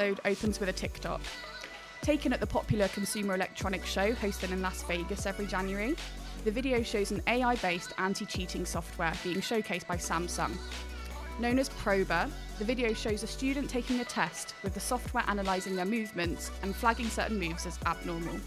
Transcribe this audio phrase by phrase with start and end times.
[0.00, 1.20] episode opens with a TikTok.
[2.00, 5.94] Taken at the popular Consumer Electronics Show hosted in Las Vegas every January,
[6.44, 10.56] the video shows an AI based anti cheating software being showcased by Samsung.
[11.38, 15.76] Known as Proba, the video shows a student taking a test with the software analysing
[15.76, 18.40] their movements and flagging certain moves as abnormal.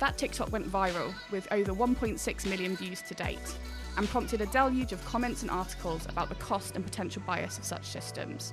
[0.00, 3.56] That TikTok went viral with over 1.6 million views to date
[3.96, 7.64] and prompted a deluge of comments and articles about the cost and potential bias of
[7.64, 8.52] such systems.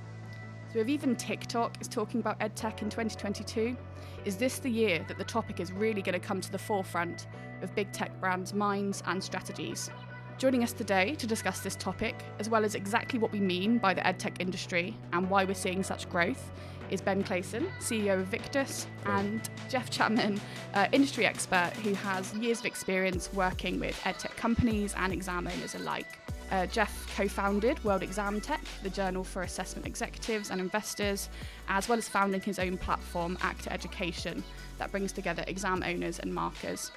[0.75, 3.77] So, if even TikTok is talking about EdTech in 2022,
[4.25, 7.27] is this the year that the topic is really going to come to the forefront
[7.61, 9.89] of big tech brands' minds and strategies?
[10.37, 13.93] Joining us today to discuss this topic, as well as exactly what we mean by
[13.93, 16.51] the EdTech industry and why we're seeing such growth,
[16.89, 20.41] is Ben Clayson, CEO of VICTVS, and Geoff Chapman,
[20.73, 25.73] uh, industry expert who has years of experience working with EdTech companies and exam owners
[25.75, 26.19] alike.
[26.51, 31.29] Uh, Geoff co founded World Exam Tech, the journal for assessment executives and investors,
[31.67, 34.43] as well as founding his own platform, Actor Education,
[34.77, 36.91] that brings together exam owners and markers.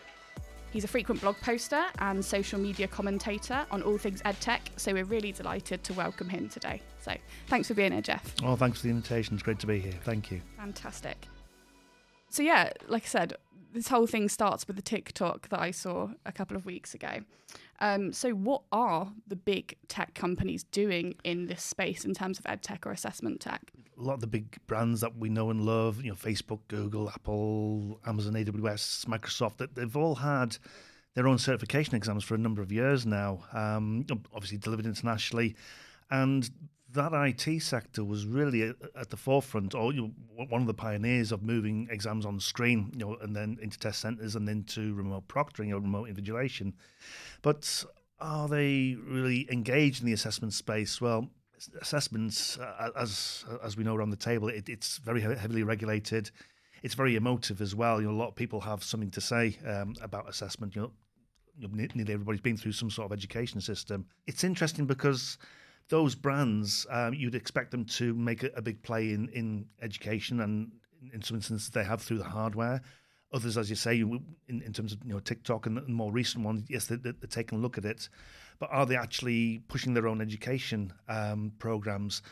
[0.71, 5.05] He's a frequent blog poster and social media commentator on all things EdTech, so we're
[5.05, 6.83] really delighted to welcome him today.
[7.01, 7.15] So
[7.47, 8.35] thanks for being here, Geoff.
[8.43, 9.35] Oh, thanks for the invitation.
[9.35, 9.95] It's great to be here.
[10.05, 10.43] Thank you.
[10.59, 11.27] Fantastic.
[12.29, 13.33] So, yeah, like I said,
[13.73, 17.21] this whole thing starts with the TikTok that I saw a couple of weeks ago.
[17.81, 22.47] Um, so, what are the big tech companies doing in this space in terms of
[22.47, 23.63] ed tech or assessment tech?
[23.99, 27.09] A lot of the big brands that we know and love, you know, Facebook, Google,
[27.09, 30.57] Apple, Amazon, AWS, Microsoft, that they've all had
[31.15, 33.45] their own certification exams for a number of years now.
[33.53, 35.57] Um, obviously delivered internationally,
[36.11, 36.49] and
[36.99, 41.33] that IT sector was really at the forefront, or you know, one of the pioneers
[41.33, 44.95] of moving exams on screen, you know, and then into test centres and then to
[44.95, 46.73] remote proctoring or remote invigilation.
[47.43, 47.85] But
[48.21, 51.01] are they really engaged in the assessment space?
[51.01, 51.29] Well,
[51.81, 56.31] assessments, uh, as as we know around the table, it, it's very heavily regulated.
[56.83, 58.01] It's very emotive as well.
[58.01, 60.77] You know, a lot of people have something to say um, about assessment.
[60.77, 64.07] You know, nearly everybody's been through some sort of education system.
[64.27, 65.39] It's interesting because
[65.89, 70.41] those brands, um, you'd expect them to make a, a, big play in, in education,
[70.41, 70.71] and
[71.13, 72.83] in some instances they have through the hardware.
[73.33, 76.65] Others, as you say, in, in terms of you know TikTok and, more recent ones,
[76.69, 78.09] yes, they, are taking a look at it,
[78.59, 82.23] but are they actually pushing their own education um, programs?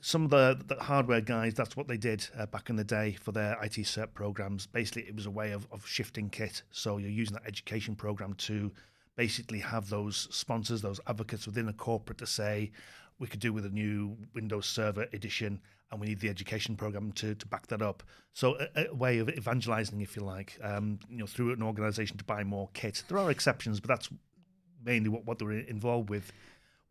[0.00, 3.16] Some of the, the, hardware guys, that's what they did uh, back in the day
[3.20, 4.66] for their IT cert programs.
[4.66, 6.62] Basically, it was a way of, of shifting kit.
[6.70, 8.70] So you're using that education program to
[9.16, 12.70] basically have those sponsors, those advocates within a corporate to say,
[13.18, 15.60] we could do with a new Windows Server edition,
[15.90, 18.02] and we need the education program to, to back that up.
[18.32, 22.18] So a, a way of evangelizing, if you like, um, you know, through an organization
[22.18, 23.02] to buy more kit.
[23.08, 24.10] There are exceptions, but that's
[24.84, 26.32] mainly what, what they're involved with.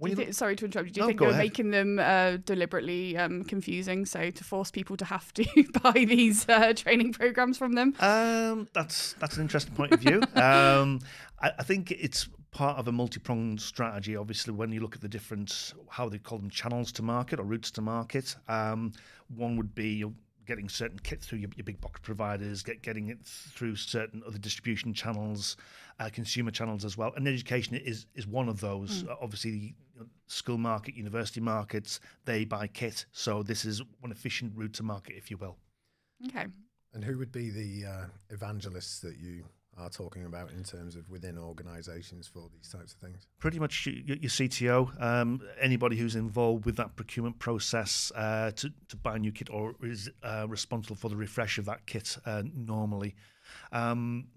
[0.03, 0.94] Think, sorry to interrupt you.
[0.94, 1.41] Do you no, think you're ahead.
[1.41, 5.45] making them uh, deliberately um, confusing, so to force people to have to
[5.83, 7.95] buy these uh, training programs from them?
[8.00, 10.22] Um, that's that's an interesting point of view.
[10.35, 11.00] um,
[11.41, 14.17] I, I, think it's part of a multi-pronged strategy.
[14.17, 17.44] Obviously, when you look at the different how they call them channels to market or
[17.44, 18.91] routes to market, um,
[19.29, 20.03] one would be
[20.45, 24.38] getting certain kit through your, your, big box providers, get getting it through certain other
[24.38, 25.57] distribution channels,
[26.00, 27.13] uh, consumer channels as well.
[27.16, 29.03] And education is is one of those.
[29.03, 29.09] Mm.
[29.09, 29.75] Uh, obviously,
[30.28, 35.16] school market, university markets, they buy kit, so this is one efficient route to market,
[35.17, 35.57] if you will.
[36.28, 36.45] Okay.
[36.94, 39.44] And who would be the uh, evangelists that you
[39.78, 43.28] are talking about in terms of within organisations for these types of things?
[43.39, 48.72] Pretty much your, your CTO, um, anybody who's involved with that procurement process uh, to,
[48.88, 52.17] to buy a new kit or is uh, responsible for the refresh of that kit
[52.25, 53.16] uh, normally.
[53.72, 54.27] Um,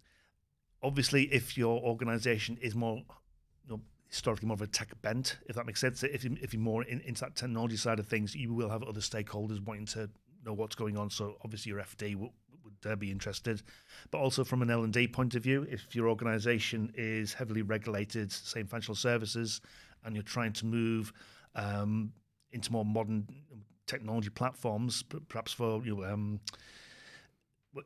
[0.82, 3.04] obviously, if your organisation is more you
[3.68, 6.62] know, historically more of a tech bent, if that makes sense, if, you, if you're
[6.62, 10.08] more in, into that technology side of things, you will have other stakeholders wanting to
[10.44, 11.10] know what's going on.
[11.10, 12.32] So obviously your FD will,
[12.64, 13.62] would uh, be interested.
[14.10, 17.62] But also from an L and D point of view, if your organisation is heavily
[17.62, 19.60] regulated, in financial services,
[20.04, 21.12] and you're trying to move
[21.54, 22.12] um,
[22.52, 23.28] into more modern
[23.86, 26.40] technology platforms, perhaps for you know, um,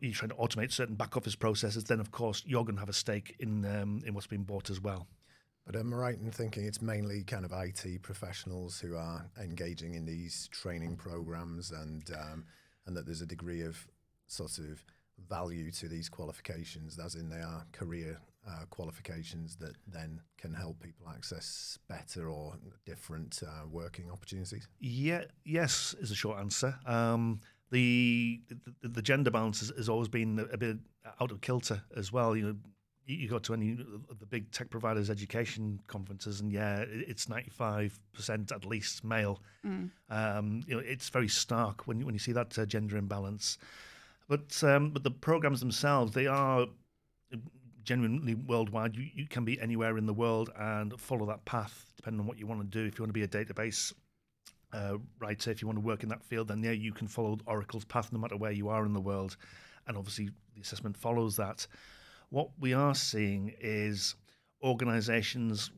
[0.00, 2.88] you're trying to automate certain back office processes, then of course you're going to have
[2.88, 5.08] a stake in um, in what's being bought as well.
[5.64, 9.94] But am I right in thinking it's mainly kind of IT professionals who are engaging
[9.94, 12.44] in these training programs, and um,
[12.86, 13.86] and that there's a degree of
[14.26, 14.84] sort of
[15.28, 18.18] value to these qualifications, as in they are career
[18.48, 22.54] uh, qualifications that then can help people access better or
[22.84, 24.66] different uh, working opportunities?
[24.80, 26.76] Yeah, yes, is a short answer.
[26.86, 28.40] Um, the,
[28.82, 30.76] the, the gender balance has, has, always been a bit
[31.20, 32.36] out of kilter as well.
[32.36, 32.56] You know,
[33.06, 33.72] you, go to any
[34.10, 39.04] of the big tech providers' education conferences, and yeah, it's ninety five percent at least
[39.04, 39.40] male.
[40.10, 43.58] Um, you know, it's very stark when you, when you see that uh, gender imbalance.
[44.28, 46.66] But um, but the programs themselves, they are
[47.84, 48.96] genuinely worldwide.
[48.96, 52.38] You, you can be anywhere in the world and follow that path depending on what
[52.38, 52.86] you want to do.
[52.86, 53.92] If you want to be a database
[54.72, 57.38] uh, writer, if you want to work in that field, then yeah, you can follow
[57.46, 59.36] Oracle's path no matter where you are in the world.
[59.86, 61.66] And obviously, the assessment follows that.
[62.32, 64.14] What we are seeing is
[64.62, 65.70] organizations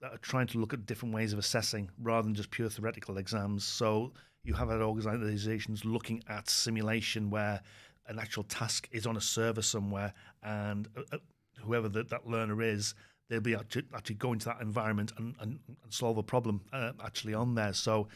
[0.00, 3.18] that are trying to look at different ways of assessing rather than just pure theoretical
[3.18, 3.62] exams.
[3.62, 7.60] So you have had organizations looking at simulation where
[8.06, 11.18] an actual task is on a server somewhere and uh, uh,
[11.60, 12.94] whoever the, that learner is,
[13.28, 16.92] they'll be actually, actually go into that environment and, and, and solve a problem uh,
[17.04, 17.74] actually on there.
[17.74, 18.08] So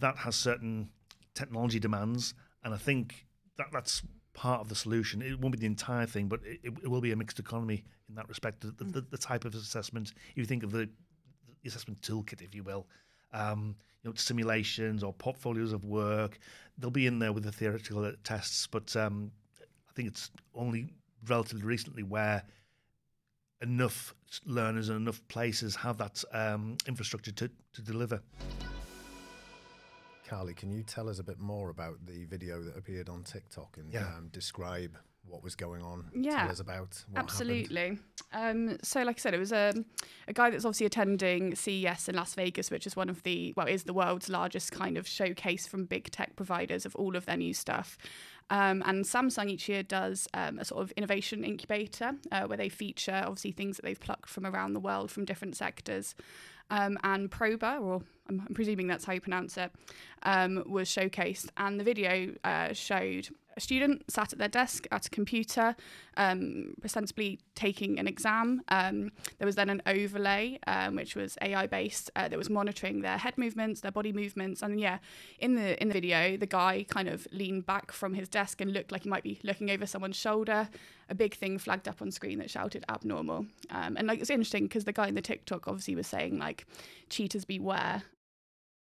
[0.00, 0.90] that has certain
[1.34, 2.34] technology demands,
[2.64, 3.24] and I think
[3.56, 4.02] that that's
[4.36, 5.22] part of the solution.
[5.22, 8.14] It won't be the entire thing, but it, it will be a mixed economy in
[8.14, 8.60] that respect.
[8.60, 10.88] The, the, the type of assessment, if you think of the,
[11.62, 12.86] the assessment toolkit, if you will,
[13.32, 16.38] um, you know, simulations or portfolios of work,
[16.76, 18.66] they'll be in there with the theoretical tests.
[18.66, 19.32] But um,
[19.88, 20.92] I think it's only
[21.26, 22.42] relatively recently where
[23.62, 28.20] enough learners and enough places have that um, infrastructure to, to deliver.
[30.26, 33.76] Carly, can you tell us a bit more about the video that appeared on TikTok
[33.78, 34.08] and Yeah.
[34.16, 36.04] um, describe what was going on?
[36.14, 37.18] Yeah, Tell us about what happened.
[37.18, 37.98] Absolutely.
[38.32, 39.72] Um, so, like I said, it was a,
[40.28, 43.66] a guy that's obviously attending CES in Las Vegas, which is one of the, well,
[43.66, 47.36] is the world's largest kind of showcase from big tech providers of all of their
[47.36, 47.96] new stuff.
[48.48, 52.68] Um, and Samsung each year does um, a sort of innovation incubator uh, where they
[52.68, 56.14] feature obviously things that they've plucked from around the world from different sectors.
[56.70, 59.72] Um, and Proba, or I'm, I'm presuming that's how you pronounce it,
[60.22, 61.48] um, was showcased.
[61.56, 65.74] And the video uh, showed a student sat at their desk at a computer,
[66.16, 68.62] um, ostensibly taking an exam.
[68.68, 73.00] Um, there was then an overlay, um, which was AI based, uh, that was monitoring
[73.00, 74.98] their head movements, their body movements, and yeah,
[75.38, 78.72] in the in the video, the guy kind of leaned back from his desk and
[78.72, 80.68] looked like he might be looking over someone's shoulder.
[81.08, 84.64] A big thing flagged up on screen that shouted abnormal, um, and like it's interesting
[84.64, 86.66] because the guy in the TikTok obviously was saying like,
[87.08, 88.02] cheaters beware,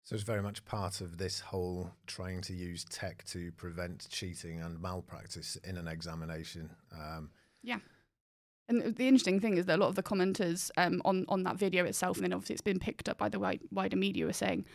[0.03, 4.61] So it's very much part of this whole trying to use tech to prevent cheating
[4.61, 6.69] and malpractice in an examination.
[6.91, 7.29] Um,
[7.61, 7.77] yeah.
[8.67, 11.57] And the interesting thing is that a lot of the commenters um, on on that
[11.57, 14.33] video itself, and then obviously it's been picked up by the wide, wider media, are
[14.33, 14.65] saying,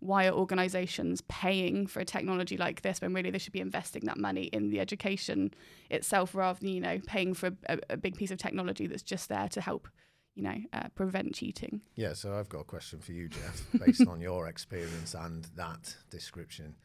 [0.00, 4.04] why are organisations paying for a technology like this when really they should be investing
[4.04, 5.52] that money in the education
[5.90, 9.28] itself rather than you know paying for a, a big piece of technology that's just
[9.28, 9.88] there to help
[10.36, 11.80] you know uh, prevent cheating.
[11.96, 15.96] yeah, so I've got a question for you, Geoff, based on your experience and that
[16.10, 16.76] description.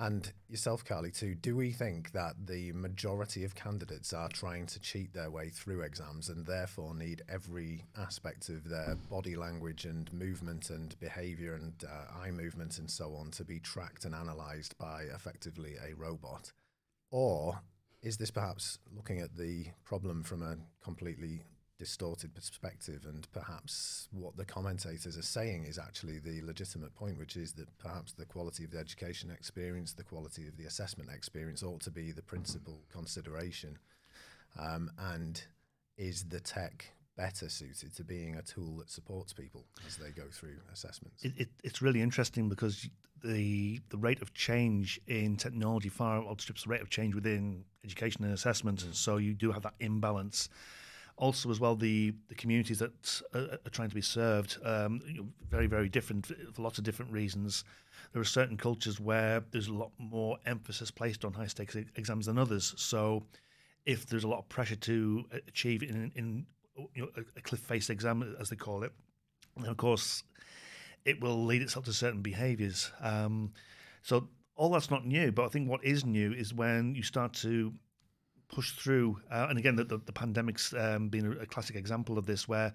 [0.00, 1.34] And yourself, Carly, too.
[1.34, 5.80] Do we think that the majority of candidates are trying to cheat their way through
[5.80, 11.72] exams and therefore need every aspect of their body language and movement and behavior and
[11.84, 16.52] uh, eye movement and so on to be tracked and analysed by effectively a robot?
[17.10, 17.60] Or
[18.00, 21.42] is this perhaps looking at the problem from a completely
[21.78, 27.36] distorted perspective and perhaps what the commentators are saying is actually the legitimate point which
[27.36, 31.62] is that perhaps the quality of the education experience the quality of the assessment experience
[31.62, 33.78] ought to be the principal consideration
[34.58, 35.44] um, and
[35.96, 40.24] is the tech better suited to being a tool that supports people as they go
[40.32, 42.88] through assessments It, it, it's really interesting because
[43.22, 48.24] the the rate of change in technology far outstrips the rate of change within education
[48.24, 50.48] and assessment, and so you do have that imbalance.
[51.18, 55.14] Also, as well, the, the communities that are, are trying to be served, um, you
[55.14, 57.64] know, very, very different for lots of different reasons.
[58.12, 62.26] There are certain cultures where there's a lot more emphasis placed on high stakes exams
[62.26, 62.72] than others.
[62.76, 63.24] So,
[63.84, 66.46] if there's a lot of pressure to achieve in, in
[66.94, 68.92] you know, a, a cliff face exam, as they call it,
[69.56, 70.22] then of course
[71.04, 72.92] it will lead itself to certain behaviours.
[73.00, 73.52] Um,
[74.02, 77.32] so all that's not new, but I think what is new is when you start
[77.34, 77.72] to
[78.48, 82.18] push through, uh, and again, the, the, the pandemic's um, been a, a classic example
[82.18, 82.72] of this, where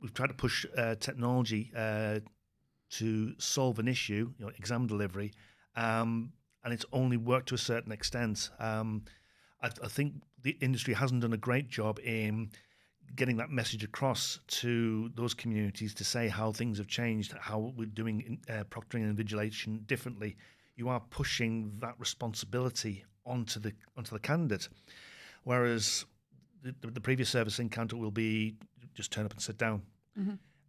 [0.00, 2.20] we've tried to push uh, technology uh,
[2.90, 5.32] to solve an issue, you know, exam delivery,
[5.76, 6.32] um,
[6.64, 8.50] and it's only worked to a certain extent.
[8.58, 9.04] Um,
[9.62, 12.50] I, I think the industry hasn't done a great job in
[13.16, 17.86] getting that message across to those communities to say how things have changed, how we're
[17.86, 20.36] doing uh, proctoring and invigilation differently.
[20.76, 24.68] You are pushing that responsibility onto the onto the candidate,
[25.44, 26.04] whereas
[26.62, 28.56] the, the, previous service encounter will be
[28.94, 29.82] just turn up and sit down.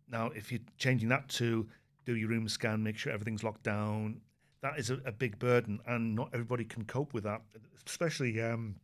[0.09, 1.67] Now, if you're changing that to
[2.05, 4.21] do your room scan, make sure everything's locked down,
[4.61, 7.41] that is a, a big burden, and not everybody can cope with that.
[7.85, 8.75] Especially, um,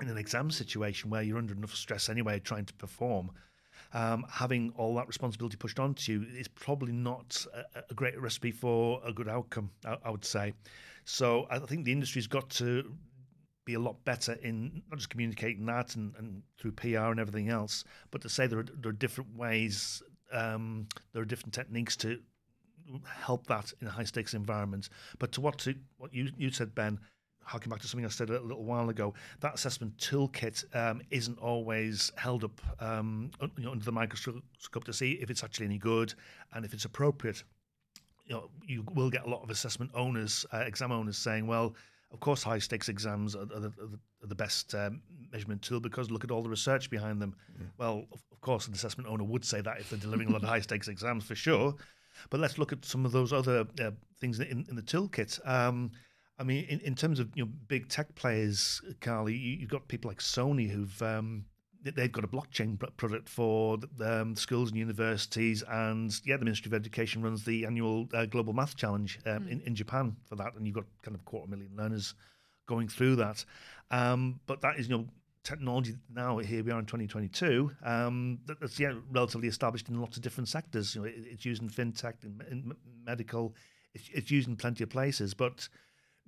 [0.00, 3.30] in an exam situation where you're under enough stress anyway, trying to perform,
[3.94, 8.50] um, having all that responsibility pushed onto you is probably not a, a great recipe
[8.50, 10.54] for a good outcome, I, I, would say.
[11.04, 12.92] So I think the industry's got to
[13.64, 17.48] be a lot better in not just communicating that and, and through PR and everything
[17.48, 20.02] else, but to say there are, there are different ways,
[20.32, 22.18] um, there are different techniques to
[23.06, 24.88] help that in a high stakes environment.
[25.18, 26.98] But to what to what you you said, Ben,
[27.44, 31.38] harking back to something I said a little while ago, that assessment toolkit um, isn't
[31.38, 35.78] always held up um, you know, under the microscope to see if it's actually any
[35.78, 36.14] good
[36.54, 37.42] and if it's appropriate.
[38.26, 41.74] You know, you will get a lot of assessment owners, uh, exam owners, saying, "Well,
[42.12, 43.72] of course, high stakes exams are, the,
[44.22, 45.00] are the, best um,
[45.32, 47.66] measurement tool because look at all the research behind them." Mm.
[47.78, 50.42] Well, of, of course, an assessment owner would say that if they're delivering a lot
[50.42, 51.74] of high stakes exams for sure.
[52.30, 53.90] But let's look at some of those other uh,
[54.20, 55.40] things in, in the toolkit.
[55.48, 55.90] Um,
[56.38, 59.88] I mean, in, in terms of you know big tech players, Carly, you, have got
[59.88, 61.44] people like Sony who've um,
[61.82, 66.74] they've got a blockchain product for um, schools and universities, and yeah, the Ministry of
[66.74, 69.50] Education runs the annual uh, Global Math Challenge um, mm.
[69.50, 72.14] in, in Japan for that, and you've got kind of quarter million learners
[72.66, 73.44] going through that.
[73.90, 75.06] Um, but that is you know
[75.44, 80.22] technology now here we are in 2022 um, that's yeah relatively established in lots of
[80.22, 82.72] different sectors you know it, it's used in fintech and in
[83.04, 83.52] medical
[83.92, 85.68] it's, it's used in plenty of places but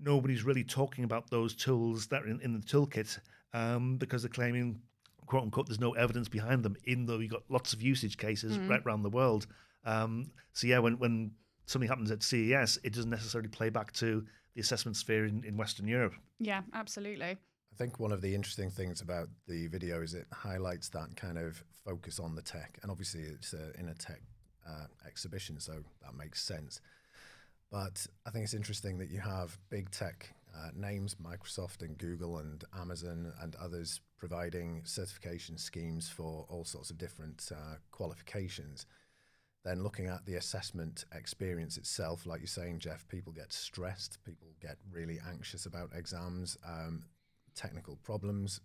[0.01, 3.21] nobody's really talking about those tools that are in, in the toolkit
[3.55, 4.81] um, because they're claiming,
[5.27, 8.59] quote unquote, there's no evidence behind them, even though you've got lots of usage cases
[8.59, 8.69] mm.
[8.69, 9.47] right around the world.
[9.85, 11.33] Um, so, yeah, when, when
[11.67, 15.57] something happens at CES, it doesn't necessarily play back to the assessment sphere in, in
[15.57, 16.15] Western Europe.
[16.39, 17.27] Yeah, absolutely.
[17.27, 21.39] I think one of the interesting things about the video is it highlights that kind
[21.39, 22.79] of focus on the tech.
[22.83, 24.21] And obviously, it's a, in a tech
[24.69, 26.81] uh, exhibition, so that makes sense.
[27.71, 32.39] But I think it's interesting that you have big tech uh, names, Microsoft and Google
[32.39, 38.87] and Amazon and others providing certification schemes for all sorts of different uh, qualifications.
[39.67, 44.47] Then looking at the assessment experience itself, like you're saying, Geoff, people get stressed, people
[44.63, 47.05] get really anxious about exams, um,
[47.55, 48.63] technical problems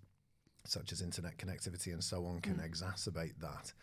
[0.65, 2.69] such as internet connectivity and so on can mm.
[2.69, 3.73] exacerbate that.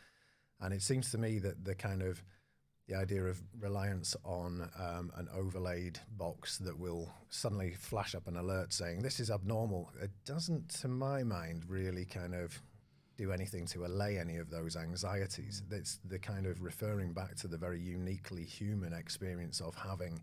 [0.62, 2.22] And it seems to me that the kind of
[2.88, 8.36] the idea of reliance on um, an overlaid box that will suddenly flash up an
[8.36, 12.62] alert saying this is abnormal, it doesn't, to my mind, really kind of
[13.16, 15.62] do anything to allay any of those anxieties.
[15.70, 20.20] It's the kind of referring back to the very uniquely human experience of having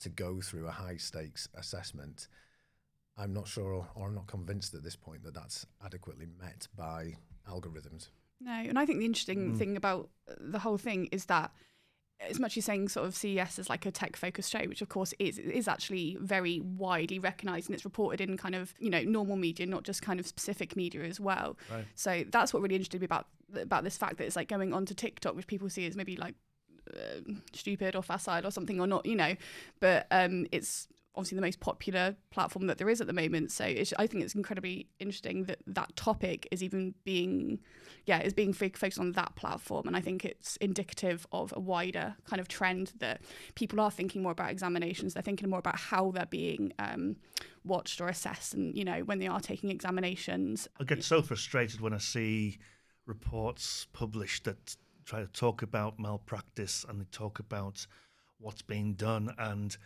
[0.00, 2.26] to go through a high stakes assessment.
[3.16, 7.14] I'm not sure, or I'm not convinced at this point that that's adequately met by
[7.48, 8.08] algorithms.
[8.40, 9.58] No, and I think the interesting mm.
[9.58, 10.08] thing about
[10.40, 11.52] the whole thing is that
[12.28, 14.88] as much as saying sort of CES is like a tech focused show, which of
[14.88, 19.02] course is, is actually very widely recognised and it's reported in kind of you know
[19.02, 21.56] normal media, not just kind of specific media as well.
[21.70, 21.84] Right.
[21.94, 23.26] So that's what really interested me about
[23.60, 26.34] about this fact that it's like going onto TikTok, which people see as maybe like
[26.94, 27.20] uh,
[27.52, 29.36] stupid or facile or something or not, you know,
[29.80, 33.52] but um, it's obviously the most popular platform that there is at the moment.
[33.52, 37.60] So I think it's incredibly interesting that that topic is even being,
[38.06, 39.86] yeah, is being focused on that platform.
[39.86, 43.20] And I think it's indicative of a wider kind of trend that
[43.54, 45.14] people are thinking more about examinations.
[45.14, 47.16] They're thinking more about how they're being um,
[47.64, 50.68] watched or assessed, and you know when they are taking examinations.
[50.80, 52.58] I get so frustrated when I see
[53.06, 57.86] reports published that try to talk about malpractice and they talk about
[58.38, 59.76] what's being done and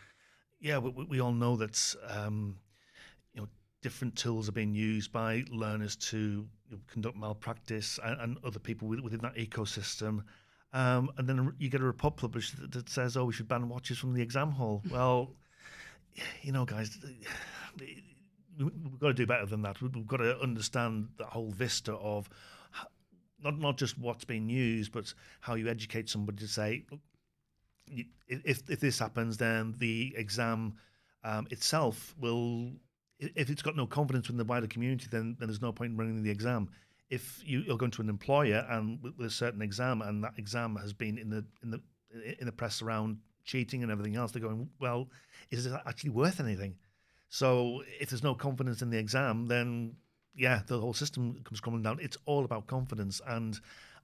[0.66, 2.56] yeah, we, we all know that um,
[3.32, 3.48] you know
[3.82, 6.18] different tools are being used by learners to
[6.68, 10.24] you know, conduct malpractice and, and, other people within that ecosystem.
[10.72, 13.68] Um, and then you get a report published that, that, says, "Oh, we should ban
[13.68, 15.36] watches from the exam hall." well,
[16.42, 16.98] you know, guys,
[18.58, 19.80] we've got to do better than that.
[19.80, 22.28] We've got to understand the whole vista of
[23.42, 26.84] not not just what's being used, but how you educate somebody to say,
[28.28, 30.74] if if this happens, then the exam
[31.24, 32.72] um, itself will.
[33.18, 35.96] If it's got no confidence in the wider community, then, then there's no point in
[35.96, 36.68] running the exam.
[37.08, 40.34] If you, are going to an employer and with, with a certain exam, and that
[40.36, 41.80] exam has been in the in the
[42.38, 45.08] in the press around cheating and everything else, they're going, well,
[45.50, 46.74] is it actually worth anything?
[47.28, 49.96] So if there's no confidence in the exam, then
[50.34, 51.98] yeah, the whole system comes crumbling down.
[52.00, 53.58] It's all about confidence, and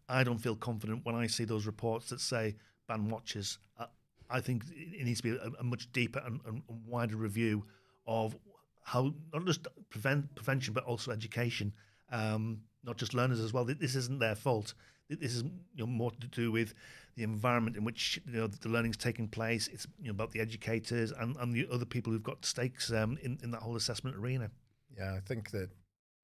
[0.08, 2.56] I don't feel confident when I see those reports that say
[2.88, 3.58] ban watches.
[3.78, 3.86] Uh,
[4.30, 7.64] I think it needs to be a, a much deeper and, and, wider review
[8.06, 8.34] of
[8.82, 11.72] how not just prevent prevention but also education,
[12.10, 13.64] um, not just learners as well.
[13.64, 14.74] This isn't their fault.
[15.08, 16.74] This is you know, more to do with
[17.16, 19.68] the environment in which you know the learning's taking place.
[19.68, 23.18] It's you know, about the educators and, and the other people who've got stakes um,
[23.22, 24.50] in in that whole assessment arena.
[24.96, 25.70] Yeah, I think that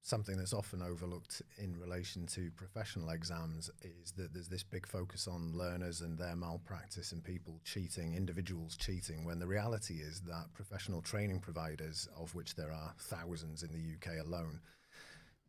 [0.01, 5.27] something that's often overlooked in relation to professional exams is that there's this big focus
[5.27, 10.51] on learners and their malpractice and people cheating, individuals cheating, when the reality is that
[10.53, 14.59] professional training providers, of which there are thousands in the UK alone,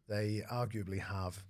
[0.09, 1.43] they arguably have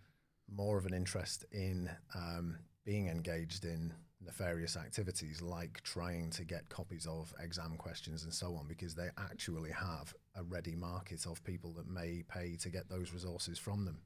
[0.53, 3.93] more of an interest in um, being engaged in
[4.25, 9.09] nefarious activities like trying to get copies of exam questions and so on because they
[9.19, 13.85] actually have a ready market of people that may pay to get those resources from
[13.85, 13.99] them.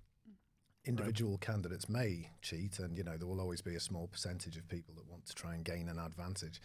[0.86, 1.40] Individual right.
[1.40, 4.94] candidates may cheat, and you know there will always be a small percentage of people
[4.94, 6.60] that want to try and gain an advantage.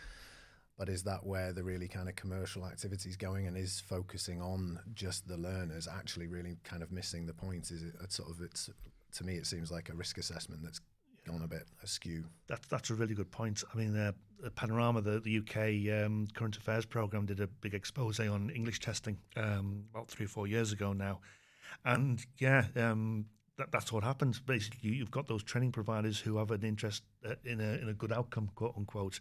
[0.77, 4.41] But is that where the really kind of commercial activity is going, and is focusing
[4.41, 7.71] on just the learners actually really kind of missing the point?
[7.71, 8.69] Is it sort of it's
[9.13, 10.81] to me it seems like a risk assessment that's
[11.29, 12.25] gone a bit askew.
[12.47, 13.63] That's that's a really good point.
[13.73, 14.11] I mean, uh,
[14.55, 19.17] Panorama, the, the UK um, current affairs program, did a big expose on English testing
[19.37, 21.19] um, about three or four years ago now,
[21.85, 23.25] and yeah, um,
[23.57, 24.39] that, that's what happens.
[24.39, 27.93] Basically, you've got those training providers who have an interest uh, in a in a
[27.93, 29.19] good outcome, quote unquote.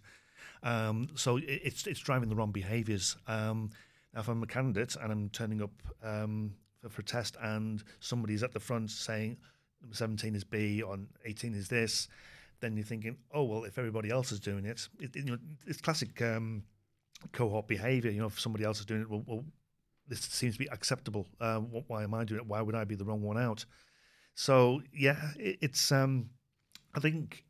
[0.63, 3.17] Um, so it, it's it's driving the wrong behaviours.
[3.27, 3.71] Um,
[4.15, 5.73] now, if I'm a candidate and I'm turning up
[6.03, 9.37] um, for, for a test, and somebody's at the front saying
[9.81, 12.09] number 17 is B, on 18 is this,
[12.61, 15.81] then you're thinking, oh, well, if everybody else is doing it, it you know, it's
[15.81, 16.65] classic um,
[17.33, 18.11] cohort behavior.
[18.11, 19.45] You know, if somebody else is doing it, well, well
[20.09, 21.27] this seems to be acceptable.
[21.41, 22.47] Uh, why am I doing it?
[22.47, 23.65] Why would I be the wrong one out?
[24.35, 26.31] So, yeah, it, it's, um,
[26.95, 27.45] I think,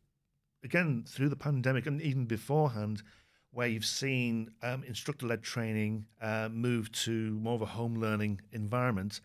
[0.64, 3.02] again, through the pandemic and even beforehand,
[3.50, 8.40] where you've seen um, instructor led training uh, move to more of a home learning
[8.52, 9.20] environment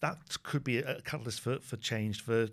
[0.00, 2.48] that could be a catalyst for, for change, for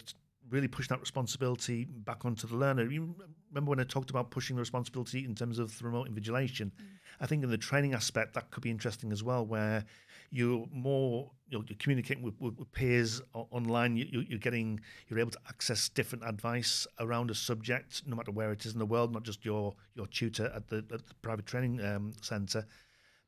[0.49, 2.83] really pushing that responsibility back onto the learner.
[2.83, 3.15] You
[3.49, 6.65] remember when I talked about pushing the responsibility in terms of the remote invigilation?
[6.65, 6.85] Mm.
[7.21, 9.85] I think in the training aspect, that could be interesting as well, where
[10.31, 13.95] you're more you know, you're communicating with, with, with peers online.
[13.95, 18.51] You, are getting you're able to access different advice around a subject, no matter where
[18.51, 21.45] it is in the world, not just your your tutor at the, at the private
[21.45, 22.65] training um, centre,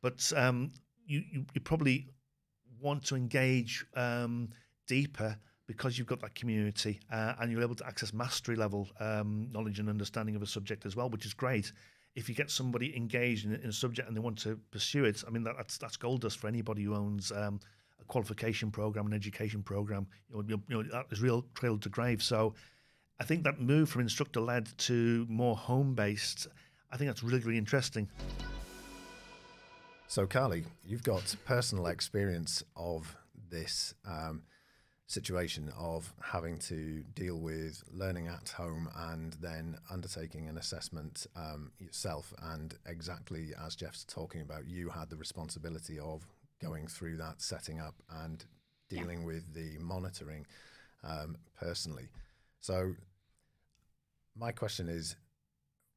[0.01, 0.71] but um,
[1.05, 2.07] you, you you probably
[2.85, 4.49] want to engage um,
[4.87, 5.35] deeper
[5.67, 9.79] because you've got that community uh, and you're able to access mastery level um, knowledge
[9.79, 11.71] and understanding of a subject as well, which is great.
[12.13, 15.23] If you get somebody engaged in, in a subject and they want to pursue it,
[15.27, 17.59] I mean that, that's that's gold dust for anybody who owns um,
[17.99, 20.07] a qualification program, an education program.
[20.29, 22.21] You know, you know that is real trail to grave.
[22.23, 22.53] So,
[23.19, 26.47] I think that move from instructor led to more home based,
[26.91, 28.07] I think that's really really interesting.
[30.07, 33.17] So, Carly, you've got personal experience of
[33.49, 34.43] this um,
[35.07, 41.71] situation of having to deal with learning at home and then undertaking an assessment um,
[41.79, 42.33] yourself.
[42.41, 46.25] And exactly as Geoff's talking about, you had the responsibility of
[46.61, 48.45] going through that, setting up, and
[48.89, 49.25] dealing yeah.
[49.25, 50.45] with the monitoring
[51.03, 52.09] um, personally.
[52.59, 52.93] So,
[54.37, 55.15] my question is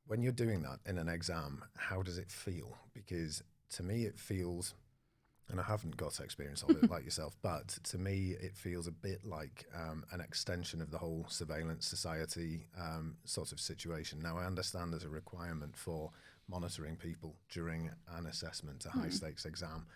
[0.07, 2.77] when you're doing that in an exam, how does it feel?
[2.95, 4.75] Because to me, it feels,
[5.49, 8.93] and I haven't got experience of it like yourself, but to me, it feels a
[8.93, 14.21] bit like um, an extension of the whole surveillance society um, sort of situation.
[14.21, 16.11] Now, I understand there's a requirement for
[16.49, 19.11] monitoring people during an assessment, a high hmm.
[19.11, 19.87] stakes exam.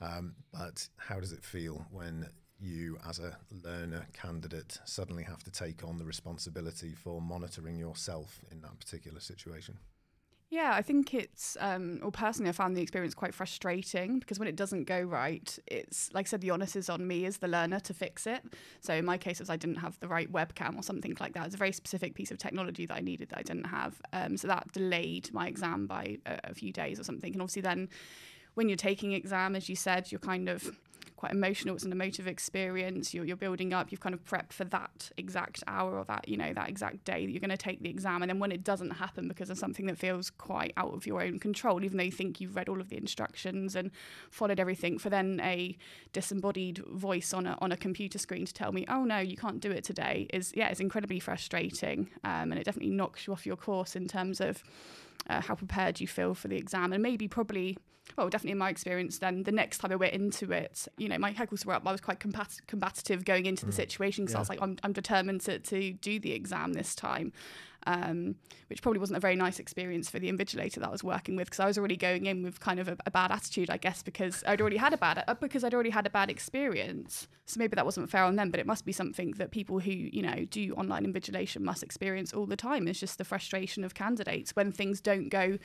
[0.00, 5.50] Um, but how does it feel when you, as a learner candidate, suddenly have to
[5.50, 9.78] take on the responsibility for monitoring yourself in that particular situation?
[10.54, 14.46] Yeah, I think it's, um, well, personally, I found the experience quite frustrating because when
[14.46, 17.48] it doesn't go right, it's like I said, the onus is on me as the
[17.48, 18.40] learner to fix it.
[18.80, 21.34] So in my case, it was I didn't have the right webcam or something like
[21.34, 21.46] that.
[21.46, 24.00] It's a very specific piece of technology that I needed that I didn't have.
[24.12, 27.32] Um, so that delayed my exam by a, a few days or something.
[27.32, 27.88] And obviously, then
[28.54, 30.70] when you're taking exam, as you said, you're kind of
[31.24, 31.74] quite emotional.
[31.74, 33.14] It's an emotive experience.
[33.14, 33.90] You're, you're building up.
[33.90, 37.24] You've kind of prepped for that exact hour or that you know that exact day
[37.24, 38.22] that you're going to take the exam.
[38.22, 41.22] And then when it doesn't happen because of something that feels quite out of your
[41.22, 43.90] own control, even though you think you've read all of the instructions and
[44.30, 45.78] followed everything, for then a
[46.12, 49.60] disembodied voice on a on a computer screen to tell me, oh no, you can't
[49.60, 52.10] do it today, is yeah, it's incredibly frustrating.
[52.22, 54.62] Um, and it definitely knocks you off your course in terms of
[55.30, 57.78] uh, how prepared you feel for the exam, and maybe probably,
[58.16, 61.18] well, definitely in my experience, then the next time I went into it, you know,
[61.18, 61.86] my hackles were up.
[61.86, 63.68] I was quite combat- combative going into mm.
[63.68, 64.38] the situation because yeah.
[64.38, 67.32] I was like, I'm, I'm determined to, to do the exam this time
[67.86, 68.36] um,
[68.68, 71.46] which probably wasn't a very nice experience for the invigilator that I was working with
[71.46, 74.02] because I was already going in with kind of a, a, bad attitude, I guess,
[74.02, 77.28] because I'd already had a bad uh, because I'd already had a bad experience.
[77.46, 79.92] So maybe that wasn't fair on them, but it must be something that people who
[79.92, 82.88] you know do online invigilation must experience all the time.
[82.88, 85.58] It's just the frustration of candidates when things don't go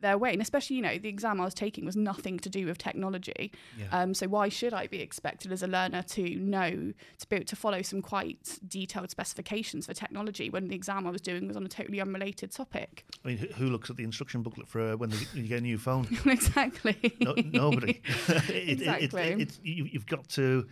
[0.00, 0.32] their way.
[0.32, 3.52] And especially, you know, the exam I was taking was nothing to do with technology.
[3.78, 3.86] Yeah.
[3.92, 7.46] Um, so why should I be expected as a learner to know to be able
[7.46, 11.56] to follow some quite detailed specifications for technology when the exam I was doing was
[11.56, 13.04] on a totally unrelated topic?
[13.24, 15.62] I mean, who- looks at the instruction booklet for uh, when they, you get a
[15.62, 16.06] new phone?
[16.26, 17.14] exactly.
[17.20, 18.00] No, nobody.
[18.28, 19.22] It- it- Exactly.
[19.22, 20.66] It, it's you, you've got to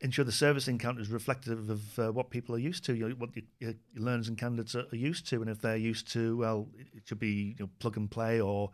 [0.00, 3.14] ensure the service encounter is reflective of uh, what people are used to, you know,
[3.16, 6.36] what your, your learners and candidates are, are used to, and if they're used to,
[6.36, 8.70] well, it should be you know, plug and play or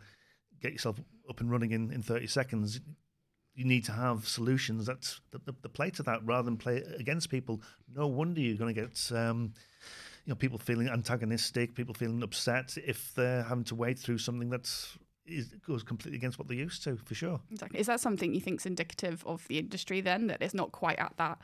[0.61, 2.79] get yourself up and running in, in 30 seconds.
[3.53, 6.83] You need to have solutions that's that, that, that play to that rather than play
[6.97, 7.61] against people.
[7.93, 9.53] No wonder you're going to get um,
[10.25, 14.49] you know people feeling antagonistic, people feeling upset if they're having to wade through something
[14.49, 17.39] that's is, goes completely against what they're used to, for sure.
[17.51, 17.79] Exactly.
[17.79, 20.99] Is that something you think is indicative of the industry then, that it's not quite
[20.99, 21.37] at that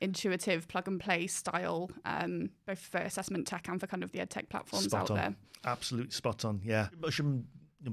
[0.00, 4.20] intuitive plug and play style, um, both for assessment tech and for kind of the
[4.20, 5.16] ed tech platforms Spot out on.
[5.16, 5.34] there?
[5.64, 6.60] Absolutely spot on.
[6.64, 7.46] Yeah, I shouldn't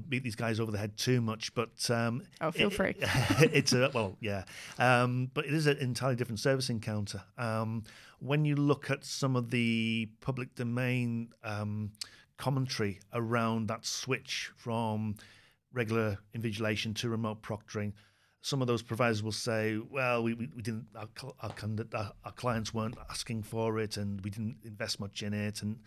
[0.09, 2.95] beat these guys over the head too much, but um, Oh, feel it- free.
[2.99, 4.43] it's a well, yeah,
[4.79, 7.21] um, but it is an entirely different service encounter.
[7.37, 7.83] Um,
[8.19, 11.91] when you look at some of the public domain um,
[12.37, 15.15] commentary around that switch from
[15.71, 17.93] regular invigilation to remote proctoring.
[18.41, 20.87] Some of those providers will say, "Well, we, we, didn't.
[20.95, 21.07] Our,
[21.41, 21.53] our,
[21.93, 25.79] our, our clients weren't asking for it, and we didn't invest much in it." And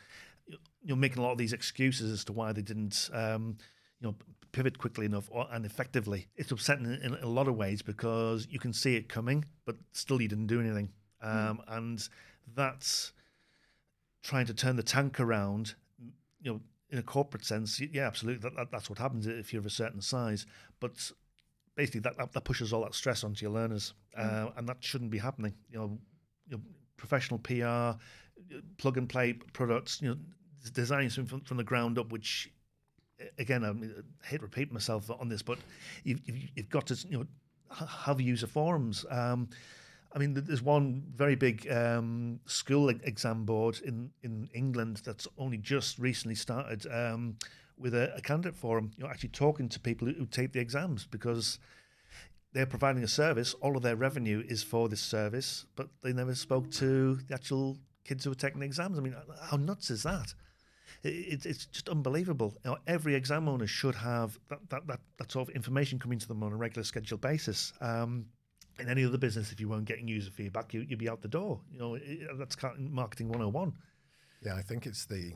[0.82, 3.58] you're making a lot of these excuses as to why they didn't, um,
[4.00, 4.14] you know,
[4.52, 6.28] pivot quickly enough or, and effectively.
[6.36, 9.76] It's upsetting in, in a lot of ways because you can see it coming, but
[9.92, 12.08] still you didn't do anything, um, and
[12.54, 13.12] that's
[14.22, 15.74] trying to turn the tank around.
[16.46, 19.58] You know, in a corporate sense, yeah, absolutely, that, that, that's what happens if you're
[19.58, 20.46] of a certain size.
[20.78, 21.10] But
[21.74, 25.10] basically, that, that, that pushes all that stress onto your learners, uh, and that shouldn't
[25.10, 25.54] be happening.
[25.68, 25.98] You know,
[26.48, 26.62] you know
[26.96, 27.98] professional PR,
[28.78, 30.00] plug and play products.
[30.00, 30.16] You know,
[30.72, 32.48] designing something from, from the ground up, which
[33.38, 35.58] again, I, mean, I hate to repeat myself on this, but
[36.04, 37.26] you've, you've, you've got to you know
[37.88, 39.04] have user forums.
[39.10, 39.48] Um,
[40.12, 45.58] I mean, there's one very big um, school exam board in, in England that's only
[45.58, 47.36] just recently started um,
[47.76, 48.92] with a, a candidate forum.
[48.96, 51.58] You know, actually talking to people who, take the exams because
[52.52, 53.54] they're providing a service.
[53.60, 57.78] All of their revenue is for this service, but they never spoke to the actual
[58.04, 58.98] kids who are taking the exams.
[58.98, 59.16] I mean,
[59.50, 60.32] how nuts is that?
[61.02, 62.54] It, it's just unbelievable.
[62.64, 66.18] You know, every exam owner should have that, that, that, that sort of information coming
[66.18, 67.72] to them on a regular scheduled basis.
[67.80, 68.26] Um,
[68.78, 71.28] in any other business, if you weren't getting user feedback, you, you'd be out the
[71.28, 71.60] door.
[71.72, 73.72] You know, it, that's marketing 101.
[74.44, 75.32] Yeah, I think it's the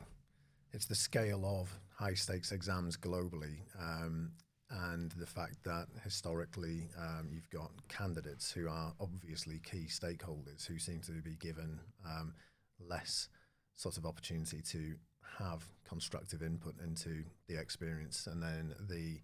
[0.73, 4.31] it's the scale of high stakes exams globally, um,
[4.69, 10.79] and the fact that historically um, you've got candidates who are obviously key stakeholders who
[10.79, 12.33] seem to be given um,
[12.79, 13.27] less
[13.75, 14.95] sort of opportunity to
[15.39, 19.19] have constructive input into the experience, and then the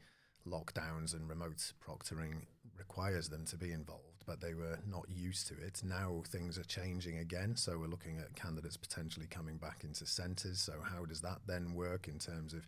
[0.48, 2.42] lockdowns and remote proctoring
[2.78, 5.82] requires them to be involved, but they were not used to it.
[5.84, 10.60] Now things are changing again, so we're looking at candidates potentially coming back into centres.
[10.60, 12.68] So how does that then work in terms of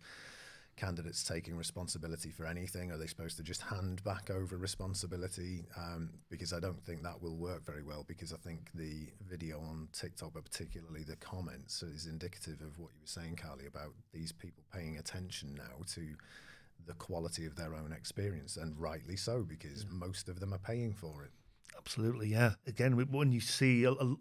[0.76, 2.90] candidates taking responsibility for anything?
[2.90, 5.66] Are they supposed to just hand back over responsibility?
[5.76, 8.04] Um, because I don't think that will work very well.
[8.08, 12.92] Because I think the video on TikTok, but particularly the comments, is indicative of what
[12.94, 16.14] you were saying, Carly, about these people paying attention now to
[16.86, 20.94] the quality of their own experience, and rightly so, because most of them are paying
[20.94, 21.30] for it.
[21.80, 22.52] Absolutely, yeah.
[22.66, 24.14] Again, when you see a, a,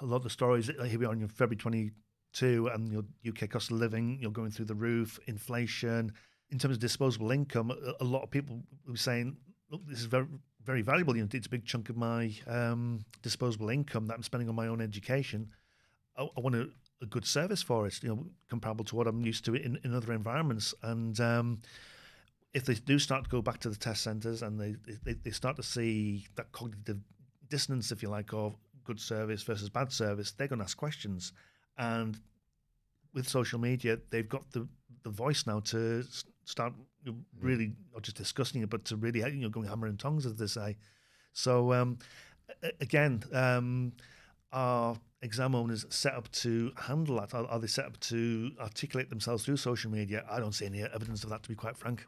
[0.00, 3.70] a lot of the stories, here we are in February 22, and your UK cost
[3.70, 6.12] of living, you're going through the roof, inflation.
[6.50, 9.36] In terms of disposable income, a, a lot of people were saying,
[9.70, 10.26] look, this is very,
[10.64, 11.14] very valuable.
[11.14, 14.54] You know, it's a big chunk of my um, disposable income that I'm spending on
[14.54, 15.50] my own education.
[16.16, 16.68] I, I want a,
[17.02, 19.94] a good service for it, you know, comparable to what I'm used to in, in
[19.94, 20.74] other environments.
[20.82, 21.60] And um,
[22.54, 25.30] if they do start to go back to the test centres and they, they, they
[25.30, 26.98] start to see that cognitive
[27.48, 31.32] dissonance, if you like, of good service versus bad service, they're going to ask questions.
[31.78, 32.18] And
[33.14, 34.68] with social media, they've got the,
[35.02, 36.04] the voice now to
[36.44, 39.98] start know, really not just discussing it, but to really you know going hammer and
[39.98, 40.76] tongs, as they say.
[41.32, 41.98] So um,
[42.80, 43.92] again, um,
[44.52, 47.34] are exam owners set up to handle that?
[47.34, 50.24] Are, are they set up to articulate themselves through social media?
[50.30, 52.06] I don't see any evidence of that, to be quite frank.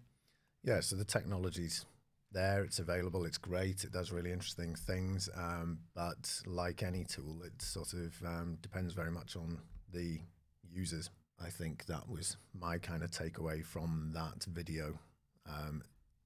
[0.64, 1.84] Yeah, so the technology's
[2.32, 5.28] there, it's available, it's great, it does really interesting things.
[5.36, 9.58] Um, but like any tool, it sort of um, depends very much on
[9.92, 10.18] the
[10.72, 11.10] users.
[11.38, 14.98] I think that was my kind of takeaway from that video.
[15.46, 15.82] Um,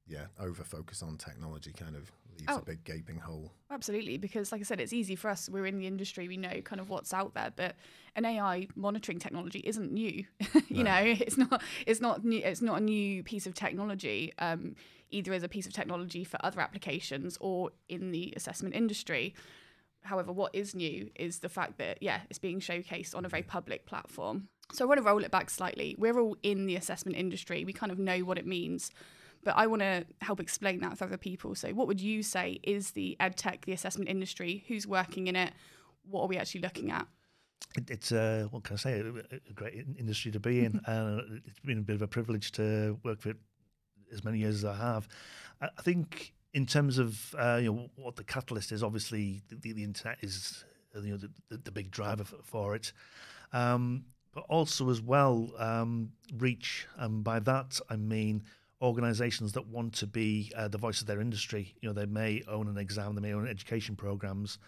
[0.06, 2.58] yeah, over focus on technology kind of leaves Oh.
[2.58, 3.52] a big gaping hole.
[3.70, 5.48] Absolutely, because like I said, it's easy for us.
[5.48, 7.76] We're in the industry, we know kind of what's out there, but
[8.16, 10.24] an AI monitoring technology isn't new.
[10.68, 14.74] you know, it's not it's not new it's not a new piece of technology, um,
[15.10, 19.34] either as a piece of technology for other applications or in the assessment industry.
[20.02, 23.42] However, what is new is the fact that yeah, it's being showcased on a very
[23.42, 24.48] public platform.
[24.72, 25.94] So I want to roll it back slightly.
[25.98, 27.64] We're all in the assessment industry.
[27.64, 28.90] We kind of know what it means.
[29.44, 31.54] But I want to help explain that with other people.
[31.54, 34.64] So, what would you say is the ed tech, the assessment industry?
[34.68, 35.52] Who's working in it?
[36.10, 37.06] What are we actually looking at?
[37.76, 39.00] It, it's uh, what can I say?
[39.00, 42.52] A, a great industry to be in, and it's been a bit of a privilege
[42.52, 43.36] to work for it
[44.12, 45.08] as many years as I have.
[45.60, 49.72] I, I think in terms of uh, you know what the catalyst is, obviously the,
[49.72, 52.92] the, internet is you know the, the, the big driver for, for it,
[53.52, 58.42] um, but also as well um, reach, and by that I mean
[58.80, 61.74] organizations that want to be uh, the voice of their industry.
[61.80, 64.58] You know, they may own an exam, they may own education programs,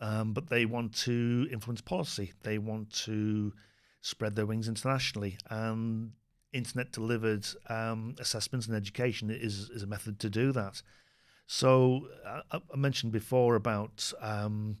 [0.00, 2.32] um, but they want to influence policy.
[2.42, 3.52] They want to
[4.00, 6.12] spread their wings internationally, and
[6.52, 10.82] internet delivered um, assessments and education is is a method to do that.
[11.46, 14.78] So I, I mentioned before about um,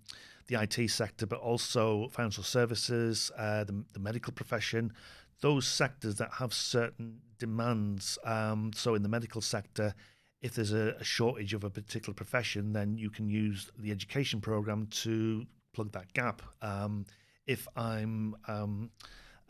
[0.48, 4.92] the IT sector, but also financial services, uh, the, the medical profession,
[5.40, 8.18] those sectors that have certain demands.
[8.22, 9.96] Um, so in the medical sector,
[10.42, 14.40] if there's a, a, shortage of a particular profession, then you can use the education
[14.40, 16.40] program to plug that gap.
[16.62, 17.04] Um,
[17.48, 18.90] if I'm um,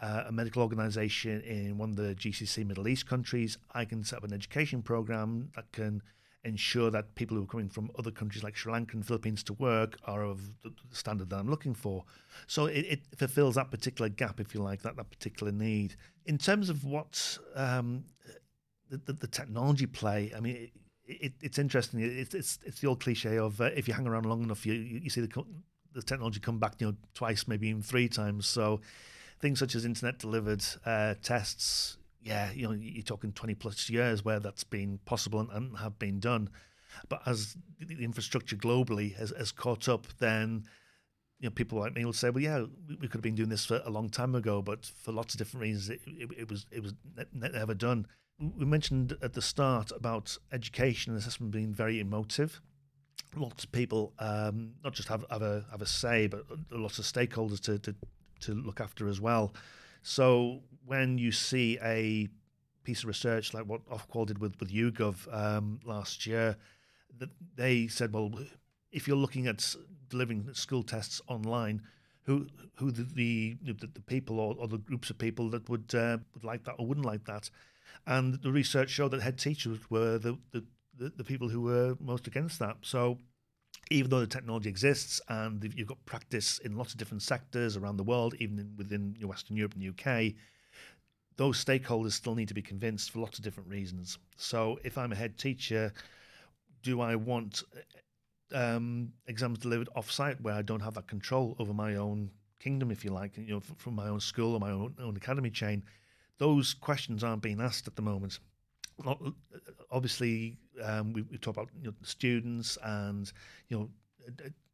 [0.00, 4.16] uh, a medical organization in one of the GCC Middle East countries, I can set
[4.20, 6.02] up an education program that can
[6.44, 9.52] ensure that people who are coming from other countries like Sri Lanka and Philippines to
[9.54, 12.04] work are of the standard that I'm looking for.
[12.46, 15.94] So it, it fulfills that particular gap, if you like, that, that particular need.
[16.26, 18.04] In terms of what um,
[18.90, 20.70] the, the, the, technology play, I mean,
[21.06, 22.00] it, it, it's interesting.
[22.00, 24.74] It's, it's, it's the old cliche of uh, if you hang around long enough, you,
[24.74, 25.44] you see the,
[25.94, 28.46] the technology come back, you know, twice, maybe even three times.
[28.46, 28.80] So
[29.40, 34.24] things such as internet delivered uh, tests, yeah, you know, you're talking 20 plus years
[34.24, 36.48] where that's been possible and, and have been done.
[37.08, 40.64] But as the infrastructure globally has, has caught up, then
[41.40, 43.64] you know people like me will say, well, yeah, we, could have been doing this
[43.64, 46.66] for a long time ago, but for lots of different reasons, it, it, it was
[46.70, 46.94] it was
[47.32, 48.06] ne- never done.
[48.38, 52.60] We mentioned at the start about education and assessment being very emotive.
[53.34, 57.06] Lots of people um, not just have, have a have a say, but lots of
[57.06, 57.94] stakeholders to, to
[58.40, 59.54] to look after as well.
[60.02, 62.28] So when you see a
[62.84, 66.56] piece of research like what Ofqual did with, with YouGov um, last year,
[67.18, 68.32] that they said, well,
[68.90, 69.74] if you're looking at
[70.08, 71.82] delivering school tests online,
[72.24, 76.18] who who the the, the, people or, or, the groups of people that would uh,
[76.34, 77.50] would like that or wouldn't like that,
[78.06, 80.64] and the research showed that head teachers were the the,
[80.96, 82.76] the, the people who were most against that.
[82.82, 83.18] So
[83.92, 87.96] even though the technology exists and you've got practice in lots of different sectors around
[87.96, 90.34] the world, even within Western Europe and the UK,
[91.36, 94.18] those stakeholders still need to be convinced for lots of different reasons.
[94.36, 95.92] So, if I'm a head teacher,
[96.82, 97.62] do I want
[98.54, 103.04] um, exams delivered off-site where I don't have that control over my own kingdom, if
[103.04, 105.84] you like, you know, from my own school or my own, own academy chain?
[106.38, 108.38] Those questions aren't being asked at the moment
[109.90, 113.32] obviously um, we, we talk about you know, students and
[113.68, 113.88] you know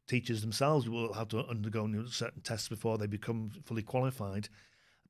[0.09, 4.49] teachers themselves will have to undergo you know, certain tests before they become fully qualified.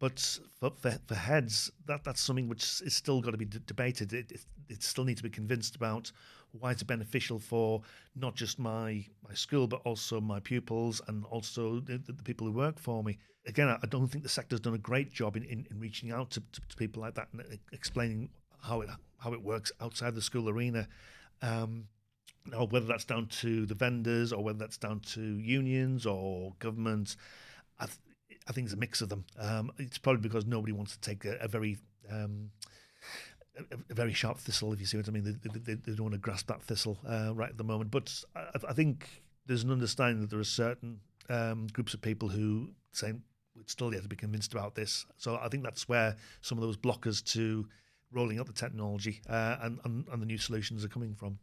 [0.00, 3.58] But for, for, for, heads, that, that's something which is still got to be d-
[3.66, 4.12] debated.
[4.12, 6.12] It, it, it, still needs to be convinced about
[6.52, 7.82] why it's beneficial for
[8.14, 12.52] not just my, my school, but also my pupils and also the, the people who
[12.52, 13.18] work for me.
[13.46, 16.12] Again, I, I don't think the sector's done a great job in, in, in reaching
[16.12, 18.28] out to, to, to people like that and explaining
[18.62, 20.88] how it how it works outside the school arena.
[21.42, 21.86] Um,
[22.56, 27.16] or whether that's down to the vendors or whether that's down to unions or government,
[27.78, 27.98] I, th-
[28.48, 29.24] I think it's a mix of them.
[29.38, 31.76] Um, it's probably because nobody wants to take a, a very
[32.10, 32.50] um,
[33.58, 35.24] a, a, very sharp thistle, if you see what I mean.
[35.24, 37.90] They, they, they don't want to grasp that thistle uh, right at the moment.
[37.90, 42.28] But I, I, think there's an understanding that there are certain um, groups of people
[42.28, 43.12] who say
[43.54, 45.04] we're still yet to be convinced about this.
[45.16, 47.66] So I think that's where some of those blockers to
[48.12, 51.38] rolling out the technology uh, and, and, and the new solutions are coming from.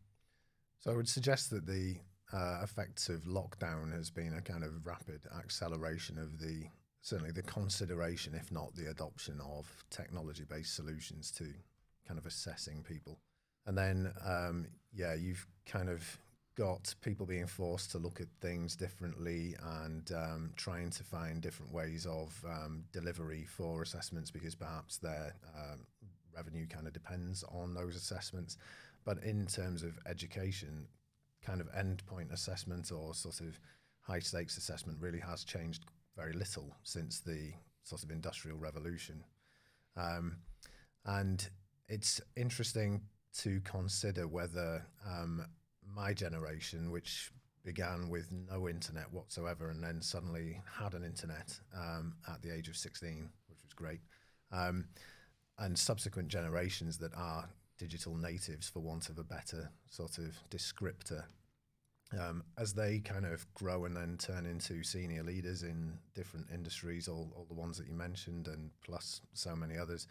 [0.80, 1.96] So I would suggest that the
[2.34, 6.66] uh, effects of lockdown has been a kind of rapid acceleration of the
[7.02, 11.46] certainly the consideration, if not the adoption of technology-based solutions to
[12.08, 13.20] kind of assessing people.
[13.68, 16.18] And then, um, yeah, you've kind of
[16.56, 21.72] got people being forced to look at things differently and um, trying to find different
[21.72, 25.86] ways of um, delivery for assessments because perhaps their um,
[26.36, 28.58] revenue kind of depends on those assessments.
[29.06, 30.88] But in terms of education,
[31.46, 33.60] kind of endpoint assessment or sort of
[34.02, 37.52] high stakes assessment really has changed very little since the
[37.84, 39.24] sort of industrial revolution.
[39.96, 40.38] Um,
[41.06, 41.48] and
[41.88, 43.02] it's interesting
[43.40, 45.46] to consider whether um,
[45.96, 47.32] my generation, which
[47.64, 52.68] began with no internet whatsoever and then suddenly had an internet um, at the age
[52.68, 54.00] of 16, which was great,
[54.52, 54.86] um,
[55.58, 61.24] and subsequent generations that are digital natives, for want of a better sort of descriptor,
[62.20, 67.08] um, as they kind of grow and then turn into senior leaders in different industries,
[67.08, 70.08] all, all the ones that you mentioned, and plus so many others,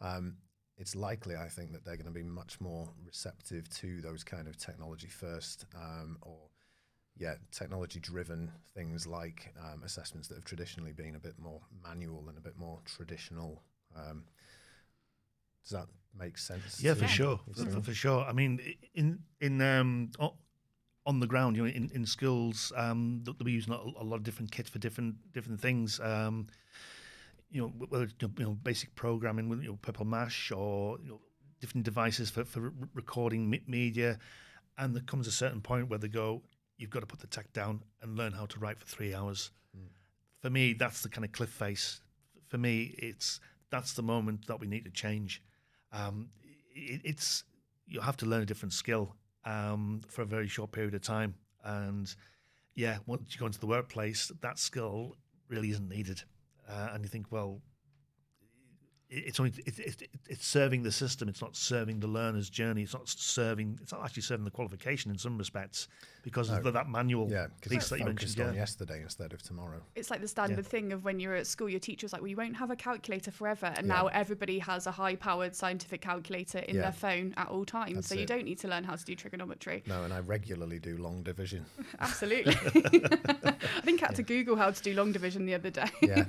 [0.00, 0.36] um,
[0.76, 4.46] it's likely, I think, that they're going to be much more receptive to those kind
[4.46, 6.38] of technology first um, or,
[7.16, 12.28] yeah, technology driven things like um, assessments that have traditionally been a bit more manual
[12.28, 13.62] and a bit more traditional.
[13.96, 14.24] Um,
[15.68, 16.82] does that make sense?
[16.82, 17.08] Yeah, for you?
[17.08, 18.24] sure, for, for sure.
[18.24, 18.60] I mean,
[18.94, 20.10] in in um,
[21.06, 24.16] on the ground, you know, in, in schools, um, they'll be using a, a lot
[24.16, 26.00] of different kits for different different things.
[26.00, 26.46] Um,
[27.50, 31.08] you know, whether it's, you know, basic programming with you know, Purple Mash or you
[31.08, 31.20] know,
[31.60, 34.18] different devices for, for recording media,
[34.76, 36.42] and there comes a certain point where they go,
[36.76, 39.50] you've got to put the tech down and learn how to write for three hours.
[40.40, 42.00] For me, that's the kind of cliff face.
[42.46, 45.42] For me, it's that's the moment that we need to change.
[45.92, 46.28] Um,
[46.74, 47.44] it, it's
[47.86, 51.34] you have to learn a different skill um, for a very short period of time,
[51.64, 52.14] and
[52.74, 55.16] yeah, once you go into the workplace, that skill
[55.48, 56.22] really isn't needed.
[56.68, 57.60] Uh, and you think, well,
[59.10, 61.28] it's only it, it, it, it's serving the system.
[61.28, 62.82] It's not serving the learner's journey.
[62.82, 63.78] It's not serving.
[63.82, 65.88] It's not actually serving the qualification in some respects
[66.22, 66.70] because of No.
[66.72, 68.32] that manual Yeah, because piece it's that you mentioned.
[68.32, 68.60] focused on Yeah.
[68.60, 69.80] yesterday instead of tomorrow.
[69.94, 72.36] It's like the standard thing of when you're at school, your teacher's like, well, you
[72.36, 73.72] won't have a calculator forever.
[73.76, 73.94] And Yeah.
[73.94, 76.82] now everybody has a high powered scientific calculator in Yeah.
[76.82, 77.94] their phone at all times.
[77.94, 78.28] That's so you it.
[78.28, 79.84] don't need to learn how to do trigonometry.
[79.86, 81.64] No, and I regularly do long division.
[82.00, 82.54] Absolutely.
[82.64, 85.88] I think I had to Google how to do long division the other day.
[86.02, 86.24] Yeah,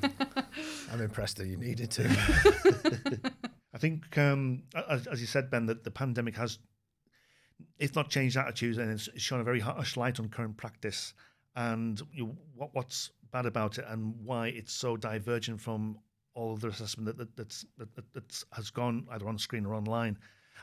[0.94, 2.69] I'm impressed that you needed to.
[3.74, 6.60] I think, um, as, as you said, Ben, that the pandemic has,
[7.78, 11.14] if not changed attitudes, and it's shown a very harsh light on current practice
[11.56, 15.98] and you know, what what's bad about it and why it's so divergent from
[16.34, 19.66] all of the assessment that, that that's that, that that's, has gone either on screen
[19.66, 20.18] or online.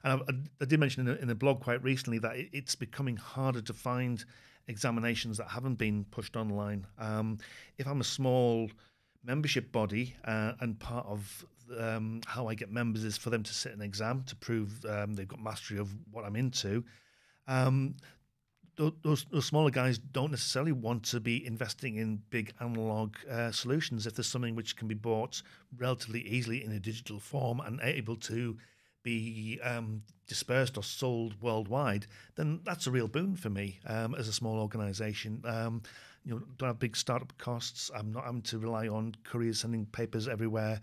[0.05, 3.17] And I, I did mention in a, in blog quite recently that it, it's becoming
[3.17, 4.25] harder to find
[4.69, 6.87] examinations that haven't been pushed online.
[6.99, 7.39] Um,
[7.79, 8.71] if I'm a small
[9.25, 11.45] membership body, uh, and part of
[11.79, 15.15] um, how I get members is for them to sit an exam to prove um,
[15.15, 16.85] they've got mastery of what I'm into.
[17.49, 17.97] Um,
[18.77, 23.51] tho- those, those smaller guys don't necessarily want to be investing in big analog uh,
[23.51, 25.43] solutions if there's something which can be bought
[25.77, 28.57] relatively easily in a digital form and able to
[29.03, 34.27] be um, dispersed or sold worldwide, then that's a real boon for me um, as
[34.27, 35.41] a small organization.
[35.45, 35.83] Um,
[36.25, 37.89] you know, don't have big startup costs.
[37.95, 40.81] I'm not having to rely on couriers sending papers everywhere.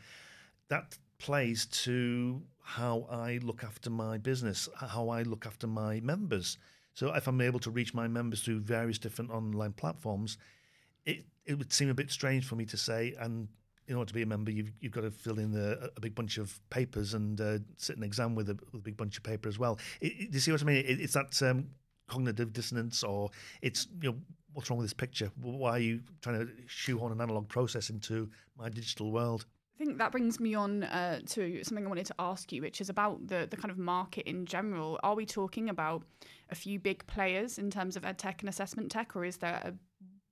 [0.73, 6.57] That plays to how I look after my business, how I look after my members.
[6.95, 10.39] So if I'm able to reach my members through various different online platforms,
[11.05, 13.49] it it would seem a bit strange for me to say, and
[13.87, 16.15] in order to be a member, you've you've got to fill in a, a big
[16.15, 19.23] bunch of papers and uh, sit an exam with a, with a big bunch of
[19.23, 19.77] paper as well.
[20.01, 20.77] It, it- do you see what I mean?
[20.77, 21.67] It, it's that um,
[22.07, 23.29] cognitive dissonance, or
[23.61, 24.17] it's you know
[24.53, 25.29] what's wrong with this picture?
[25.39, 29.45] Why are you trying to shoehorn an analog process into my digital world?
[29.73, 32.79] I think that brings me on uh, to something I wanted to ask you, which
[32.79, 34.99] is about the, the kind of market in general.
[35.03, 36.03] Are we talking about
[36.49, 39.61] a few big players in terms of ed tech and assessment tech, or is there
[39.63, 39.73] a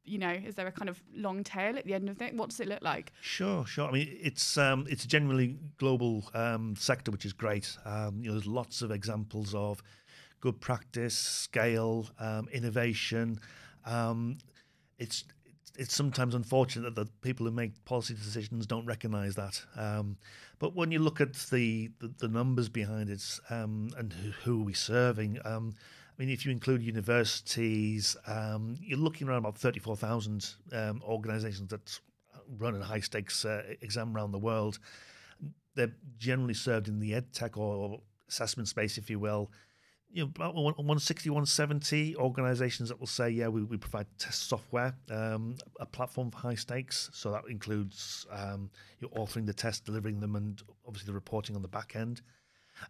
[0.03, 2.35] you know, is there a kind of long tail at the end of it?
[2.35, 3.11] What does it look like?
[3.21, 3.87] Sure, sure.
[3.87, 7.77] I mean, it's um, it's a generally global um, sector, which is great.
[7.85, 9.81] Um, you know, there's lots of examples of
[10.39, 13.39] good practice, scale, um, innovation.
[13.85, 14.39] Um,
[14.97, 15.23] it's
[15.81, 19.59] it's sometimes unfortunate that the people who make policy decisions don't recognise that.
[19.75, 20.15] Um,
[20.59, 24.61] but when you look at the, the, the numbers behind it um, and who, who
[24.61, 29.57] are we serving, um, I mean, if you include universities, um, you're looking around about
[29.57, 31.99] 34,000 um, organisations that
[32.59, 34.77] run a high stakes uh, exam around the world.
[35.73, 39.49] They're generally served in the ed tech or assessment space, if you will.
[40.13, 44.49] You know, about one- 160, 170 organizations that will say, yeah, we, we provide test
[44.49, 47.09] software, um, a platform for high stakes.
[47.13, 51.55] So that includes um, you know, authoring the test, delivering them, and obviously the reporting
[51.55, 52.21] on the back end.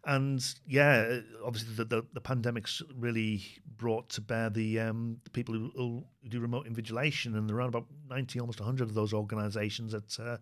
[0.06, 3.44] And yeah, obviously the, the, the pandemic's really
[3.78, 7.68] brought to bear the, um, the people who, who do remote invigilation, and there are
[7.68, 10.38] about 90, almost 100 of those organizations that uh,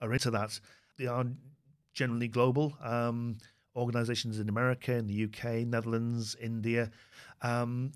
[0.00, 0.58] are into that.
[0.98, 1.24] They are
[1.92, 2.76] generally global.
[2.82, 3.38] Um,
[3.78, 6.90] organizations in America, in the UK, Netherlands, India.
[7.42, 7.92] Um,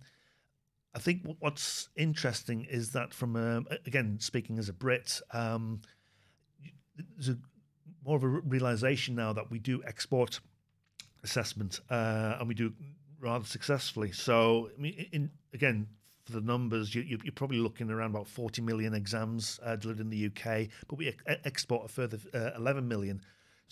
[0.94, 5.80] I think what's interesting is that from a, again speaking as a Brit, um,
[7.16, 7.38] there's a,
[8.04, 10.40] more of a realization now that we do export
[11.24, 12.72] assessment uh, and we do
[13.20, 14.12] rather successfully.
[14.12, 15.86] So I mean, in, again,
[16.24, 20.10] for the numbers, you, are probably looking around about 40 million exams uh, delivered in
[20.10, 21.14] the UK, but we
[21.44, 23.20] export a further uh, 11 million.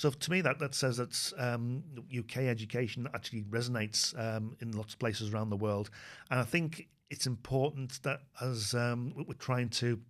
[0.00, 1.84] So to me, that that says that um,
[2.18, 5.90] UK education actually resonates um, in lots of places around the world,
[6.30, 10.00] and I think it's important that as um, we're trying to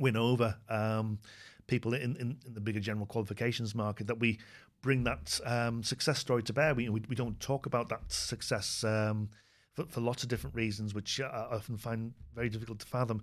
[0.00, 1.20] win over um,
[1.68, 4.40] people in, in, in, the bigger general qualifications market, that we
[4.82, 6.74] bring that um, success story to bear.
[6.74, 9.28] We, we, we don't talk about that success um,
[9.74, 13.22] for, for lots of different reasons, which I often find very difficult to fathom.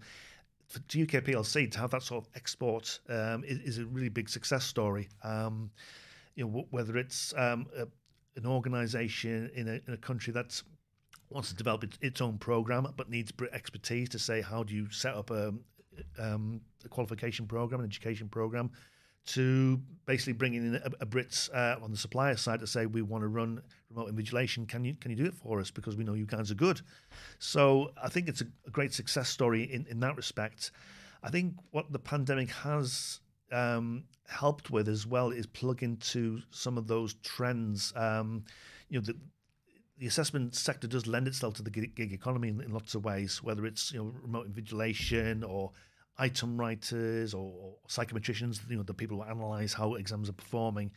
[0.67, 4.27] For UK PLC to have that sort of export um, is, is, a really big
[4.27, 5.07] success story.
[5.23, 5.71] Um,
[6.35, 7.87] you know, whether it's um, a,
[8.35, 10.63] an organisation in a, in a country that's
[11.29, 15.13] wants to develop its, own program, but needs expertise to say how do you set
[15.13, 15.53] up a,
[16.19, 18.71] um, a qualification program, an education program,
[19.27, 23.01] to basically bringing in a, a Brits uh, on the supplier side to say we
[23.01, 24.67] want to run remote invigilation.
[24.67, 26.81] Can you can you do it for us because we know you guys are good.
[27.39, 30.71] So I think it's a, a great success story in in that respect.
[31.23, 33.19] I think what the pandemic has
[33.51, 37.93] um, helped with as well is plug into some of those trends.
[37.95, 38.43] Um,
[38.89, 39.15] you know, the,
[39.97, 43.41] the assessment sector does lend itself to the gig economy in, in, lots of ways,
[43.41, 45.71] whether it's you know remote invigilation or
[46.19, 50.91] item writers or, or psychometricians, you know the people who analyse how exams are performing.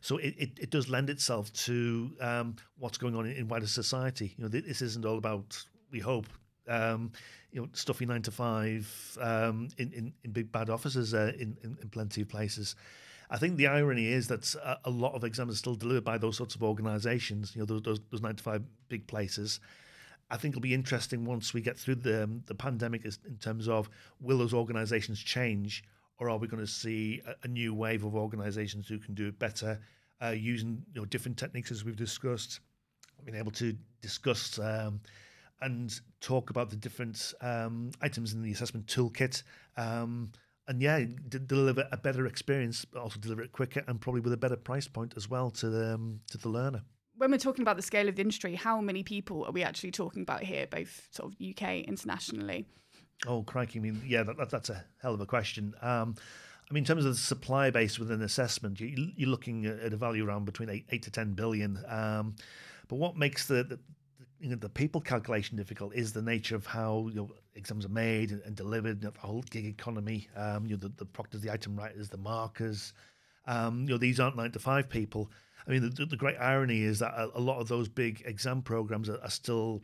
[0.00, 3.68] So it, it, it does lend itself to um, what's going on in, in, wider
[3.68, 4.34] society.
[4.36, 6.26] You know, this isn't all about we hope
[6.68, 7.12] um,
[7.52, 11.56] you know stuffy nine to five um, in, in, in big bad offices uh, in,
[11.62, 12.74] in, in plenty of places.
[13.30, 14.54] I think the irony is that
[14.84, 17.82] a lot of exams are still delivered by those sorts of organisations, you know, those,
[17.82, 19.58] those, those nine to five big places.
[20.30, 23.68] I think it'll be interesting once we get through the um, the pandemic in terms
[23.68, 23.88] of
[24.20, 25.84] will those organisations change,
[26.18, 29.28] or are we going to see a, a new wave of organisations who can do
[29.28, 29.80] it better,
[30.22, 32.60] uh, using you know different techniques as we've discussed,
[33.24, 35.00] being able to discuss um,
[35.60, 39.42] and talk about the different um, items in the assessment toolkit.
[39.76, 40.32] Um,
[40.68, 40.98] and yeah,
[41.28, 44.56] d- deliver a better experience, but also deliver it quicker and probably with a better
[44.56, 46.82] price point as well to the um, to the learner.
[47.16, 49.90] When we're talking about the scale of the industry, how many people are we actually
[49.90, 52.66] talking about here, both sort of UK, internationally?
[53.26, 53.78] Oh, crikey!
[53.78, 55.74] I mean, yeah, that, that, that's a hell of a question.
[55.80, 56.14] Um,
[56.70, 59.96] I mean, in terms of the supply base within assessment, you, are looking at a
[59.96, 61.82] value around between eight, eight to ten billion.
[61.88, 62.34] Um,
[62.88, 63.78] but what makes the, the
[64.40, 68.30] you know, the people calculation difficult is the nature of how know, exams are made
[68.32, 71.40] and, and delivered, you know, the whole gig economy, um, you know, the, the proctors,
[71.40, 72.92] the item writers, the markers.
[73.46, 75.30] Um, you know, these aren't nine to five people.
[75.66, 78.62] I mean, the, the great irony is that a, a, lot of those big exam
[78.62, 79.82] programs are, are still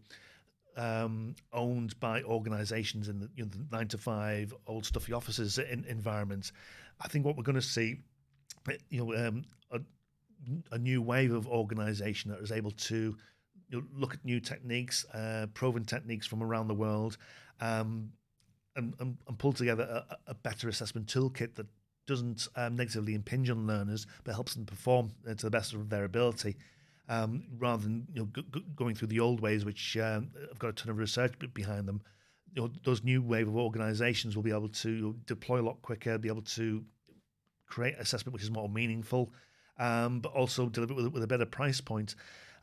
[0.77, 5.59] um, owned by organisations in the, you know, the, nine to five old stuffy offices
[5.59, 6.53] in, environments.
[7.01, 7.99] I think what we're going to see,
[8.91, 9.81] you know, um, a,
[10.71, 13.17] a new wave of organisation that is able to
[13.69, 17.17] you know, look at new techniques, uh, proven techniques from around the world,
[17.61, 18.13] um,
[18.77, 21.67] and, and, and, pull together a, a, better assessment toolkit that
[22.07, 25.89] doesn't um, negatively impinge on learners, but helps them perform uh, to the best of
[25.89, 26.57] their ability,
[27.09, 30.73] um, rather than you know going through the old ways, which um, have got a
[30.73, 32.01] ton of research behind them.
[32.55, 36.19] You know, those new wave of organisations will be able to deploy a lot quicker,
[36.19, 36.85] be able to
[37.67, 39.33] create assessment which is more meaningful,
[39.79, 42.15] um, but also deliver it with, with a better price point.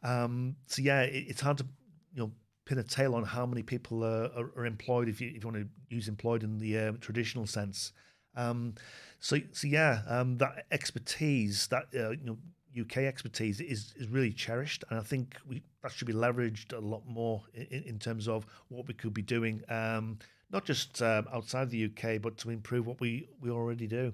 [0.03, 1.65] Um, so yeah, it, it's hard to
[2.13, 2.31] you know
[2.65, 5.49] pin a tail on how many people are, are, are employed if you if you
[5.49, 7.91] want to use employed in the uh, traditional sense.
[8.35, 8.75] Um,
[9.19, 12.37] so so yeah, um, that expertise, that uh, you know
[12.79, 16.79] UK expertise is is really cherished, and I think we that should be leveraged a
[16.79, 20.19] lot more in, in terms of what we could be doing, um,
[20.51, 24.13] not just um, outside the UK, but to improve what we we already do.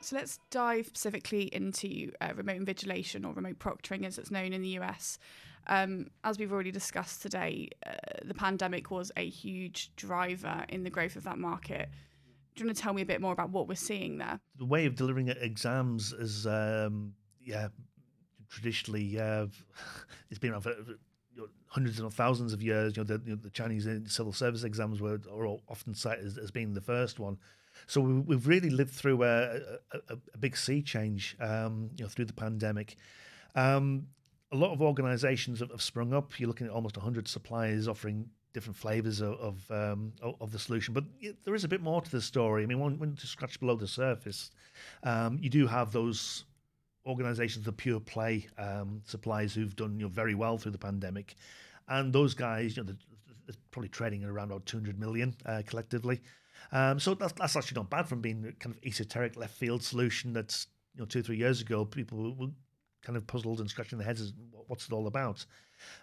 [0.00, 4.60] So let's dive specifically into uh, remote invigilation or remote proctoring, as it's known in
[4.60, 5.18] the US.
[5.66, 7.92] Um, as we've already discussed today, uh,
[8.24, 11.88] the pandemic was a huge driver in the growth of that market.
[12.54, 14.40] Do you want to tell me a bit more about what we're seeing there?
[14.58, 17.68] The way of delivering exams is, um, yeah,
[18.48, 19.16] traditionally,
[20.30, 20.74] it's been around for
[21.66, 22.96] hundreds and thousands of years.
[22.96, 26.38] You know, the, you know, the Chinese civil service exams were are often cited as,
[26.38, 27.38] as being the first one.
[27.88, 29.58] So we, have really lived through a,
[29.92, 32.96] a, a big sea change, um, you know, through the pandemic.
[33.56, 34.06] Um,
[34.54, 36.38] a lot of organisations have, have, sprung up.
[36.38, 40.94] You're looking at almost 100 suppliers offering different flavors of of, um, of, the solution,
[40.94, 41.04] but
[41.44, 42.62] there is a bit more to the story.
[42.62, 44.52] I mean, when, when to scratch below the surface,
[45.02, 46.44] um, you do have those
[47.04, 51.34] organisations, the pure play um, suppliers who've done you know, very well through the pandemic.
[51.88, 56.22] and those guys, you know, they're, probably trading at around about 200 million uh, collectively.
[56.72, 60.32] Um, so that's, that's actually not bad from being kind of esoteric left field solution
[60.32, 62.48] that's you know two three years ago people were
[63.04, 64.32] kind of puzzled and scratching their heads as
[64.66, 65.44] what's it all about.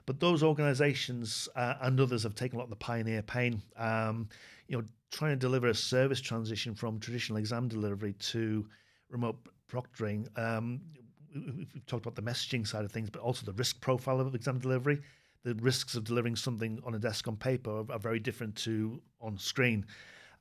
[0.06, 3.62] But those organisations uh, and others have taken a lot of the pioneer pain.
[3.78, 4.30] Um,
[4.68, 8.66] you know, trying to deliver a service transition from traditional exam delivery to
[9.10, 9.38] remote
[9.70, 10.28] proctoring.
[10.40, 10.82] Um,
[11.34, 14.60] we've talked about the messaging side of things, but also the risk profile of exam
[14.60, 15.02] delivery.
[15.44, 19.02] The risks of delivering something on a desk on paper are, are very different to
[19.20, 19.86] on screen.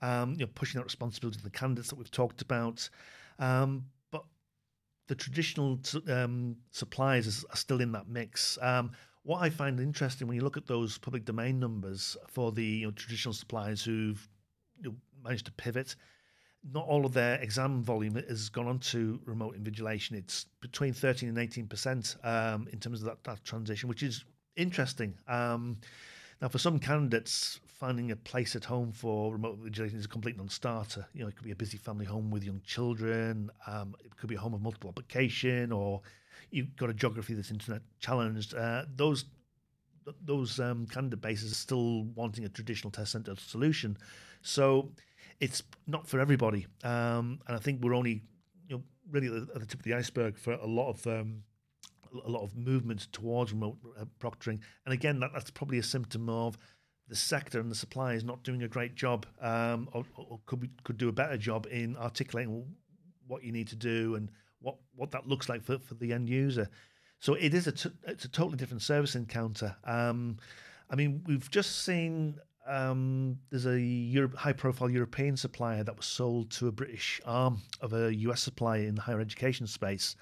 [0.03, 2.89] Um, you know, pushing that responsibility to the candidates that we've talked about.
[3.39, 3.87] Um,
[5.11, 5.77] the traditional
[6.09, 8.57] um, suppliers are still in that mix.
[8.63, 8.93] Um,
[9.25, 12.87] what I find interesting when you look at those public domain numbers for the you
[12.87, 14.29] know, traditional suppliers who've
[14.81, 14.95] you know,
[15.25, 15.97] managed to pivot,
[16.73, 20.13] not all of their exam volume has gone on to remote invigilation.
[20.13, 24.25] It's between 13 and 18 percent um, in terms of that, that, transition, which is
[24.55, 25.13] interesting.
[25.27, 25.79] Um,
[26.41, 30.37] now, for some candidates, finding a place at home for remote invigilation is a complete
[30.37, 31.07] non-starter.
[31.15, 33.51] You know, it could be a busy family home with young children.
[33.67, 36.03] Um, it could be a home of multiple application, or
[36.51, 38.55] you've got a geography that's internet challenged.
[38.55, 39.25] Uh, those
[40.23, 43.97] those um, candidate bases are still wanting a traditional test center solution.
[44.43, 44.91] So
[45.41, 46.67] it's not for everybody.
[46.85, 48.23] Um, and I think we're only
[48.69, 51.07] you know really at the, at the tip of the iceberg for a lot of
[51.07, 51.45] um,
[52.27, 54.61] a lot of movement towards remote uh, proctoring.
[54.85, 56.59] And again, that, that's probably a symptom of
[57.11, 60.71] the sector and the suppliers not doing a great job, um, or, or, could be,
[60.85, 62.65] could do a better job in articulating
[63.27, 64.31] what you need to do and
[64.61, 66.69] what what that looks like for, for the end user.
[67.19, 69.75] So it is a t- it's a totally different service encounter.
[69.85, 70.39] Um,
[70.89, 72.37] I mean, we've just seen
[72.67, 78.15] um, there's a high-profile European supplier that was sold to a British arm of a
[78.15, 80.15] US supplier in the higher education space.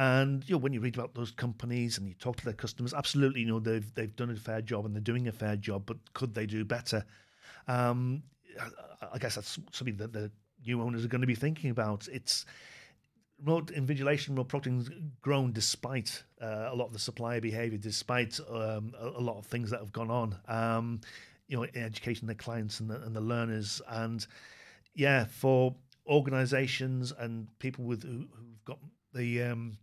[0.00, 2.94] And you know, when you read about those companies and you talk to their customers,
[2.94, 5.82] absolutely, you know, they've they've done a fair job and they're doing a fair job,
[5.84, 7.04] but could they do better?
[7.68, 8.22] Um,
[9.12, 10.30] I, guess that's something that the
[10.66, 12.08] new owners are going to be thinking about.
[12.10, 12.46] It's
[13.44, 18.94] remote invigilation, remote proctoring grown despite uh, a lot of the supplier behavior, despite um,
[18.98, 20.34] a, a, lot of things that have gone on.
[20.48, 21.02] Um,
[21.46, 24.26] you know, in education, the clients and the, and the learners, and
[24.94, 25.74] yeah, for
[26.06, 28.78] organisations and people with who, have got
[29.12, 29.76] the um,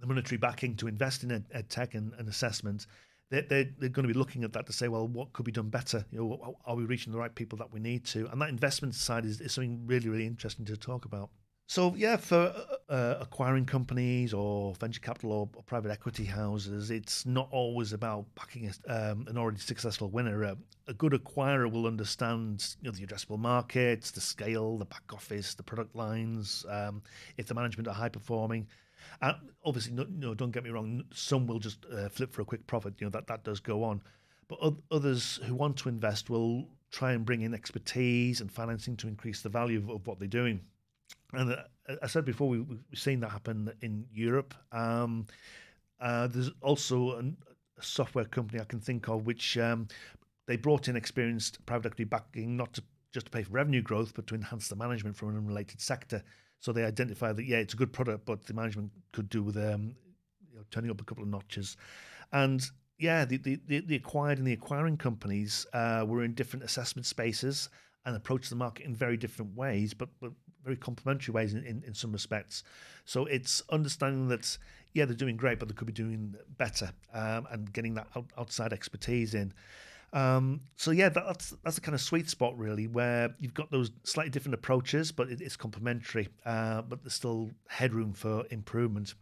[0.00, 2.86] the monetary backing to invest in ed, tech and, and assessment,
[3.30, 5.52] they're, they're, they're, going to be looking at that to say, well, what could be
[5.52, 6.04] done better?
[6.10, 8.28] You know, are we reaching the right people that we need to?
[8.30, 11.30] And that investment side is, is something really, really interesting to talk about.
[11.70, 12.52] So yeah, for
[12.88, 17.92] uh, uh, acquiring companies or venture capital or, or, private equity houses, it's not always
[17.92, 20.44] about backing a, um, an already successful winner.
[20.44, 20.56] Uh,
[20.88, 25.54] a good acquirer will understand you know, the addressable markets, the scale, the back office,
[25.54, 26.66] the product lines.
[26.68, 27.02] Um,
[27.36, 28.66] if the management are high performing,
[29.64, 31.04] obviously, no, no, don't get me wrong.
[31.12, 32.94] Some will just uh, flip for a quick profit.
[32.98, 34.02] You know that that does go on,
[34.48, 34.58] but
[34.90, 39.42] others who want to invest will try and bring in expertise and financing to increase
[39.42, 40.60] the value of, of what they're doing.
[41.32, 41.56] And uh,
[42.02, 44.54] I said before, we, have seen that happen in Europe.
[44.72, 45.26] Um,
[46.00, 47.36] uh, there's also an,
[47.78, 49.86] a software company I can think of which um,
[50.46, 52.82] they brought in experienced private equity backing, not to
[53.12, 56.22] just to pay for revenue growth, but to enhance the management from an unrelated sector.
[56.60, 59.56] So they identify that yeah, it's a good product, but the management could do with
[59.56, 59.94] um,
[60.50, 61.76] you know, turning up a couple of notches.
[62.32, 62.62] And
[62.98, 67.70] yeah, the the, the acquired and the acquiring companies uh, were in different assessment spaces
[68.04, 70.32] and approached the market in very different ways, but, but
[70.64, 72.62] very complementary ways in, in, in some respects.
[73.04, 74.56] So it's understanding that,
[74.94, 78.26] yeah, they're doing great, but they could be doing better um, and getting that out,
[78.38, 79.52] outside expertise in.
[80.12, 83.90] Um, so yeah, that's that's the kind of sweet spot really, where you've got those
[84.02, 86.28] slightly different approaches, but it, it's complementary.
[86.44, 89.14] Uh, but there's still headroom for improvement.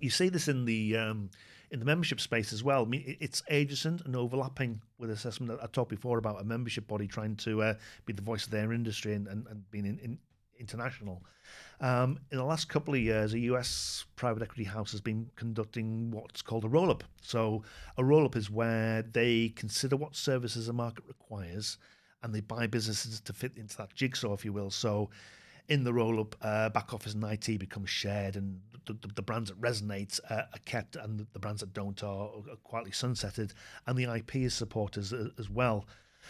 [0.00, 1.30] You see this in the um,
[1.70, 2.82] in the membership space as well.
[2.82, 5.52] I mean, it's adjacent and overlapping with assessment.
[5.52, 7.74] That I talked before about a membership body trying to uh,
[8.06, 10.18] be the voice of their industry and, and, and being in, in
[10.58, 11.22] international.
[11.80, 16.10] Um, in the last couple of years, a US private equity house has been conducting
[16.10, 17.04] what's called a roll up.
[17.22, 17.62] So,
[17.96, 21.78] a roll up is where they consider what services a market requires
[22.22, 24.70] and they buy businesses to fit into that jigsaw, if you will.
[24.70, 25.10] So,
[25.68, 29.22] in the roll up, uh, back office and IT becomes shared, and the, the, the
[29.22, 32.90] brands that resonate uh, are kept, and the, the, brands that don't are, are quietly
[32.90, 33.52] sunsetted,
[33.86, 35.84] and the IP is supported as, as well.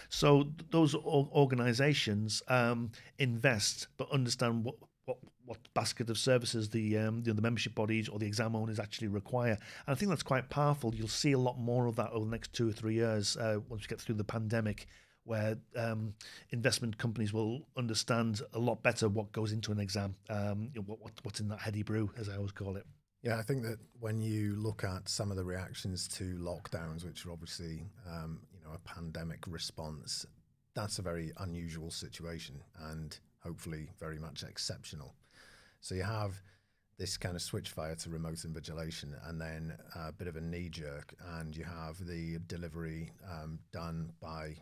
[0.09, 5.19] So those organisations um, invest, but understand what, what
[5.49, 9.09] what basket of services the um, know, the membership bodies or the exam owners actually
[9.09, 9.53] require.
[9.87, 10.95] And I think that's quite powerful.
[10.95, 13.59] You'll see a lot more of that over the next two or three years uh,
[13.69, 14.87] once we get through the pandemic,
[15.25, 16.15] where um,
[16.51, 20.85] investment companies will understand a lot better what goes into an exam, um, you know,
[20.87, 22.87] what, what, what's in that heady brew, as I always call it.
[23.23, 27.27] Yeah, I think that when you look at some of the reactions to lockdowns, which
[27.27, 30.27] are obviously um, know a pandemic response,
[30.75, 35.15] that's a very unusual situation and hopefully very much exceptional.
[35.81, 36.41] So you have
[36.99, 40.69] this kind of switch fire to remote invigilation and then a bit of a knee
[40.69, 44.57] jerk, and you have the delivery um, done by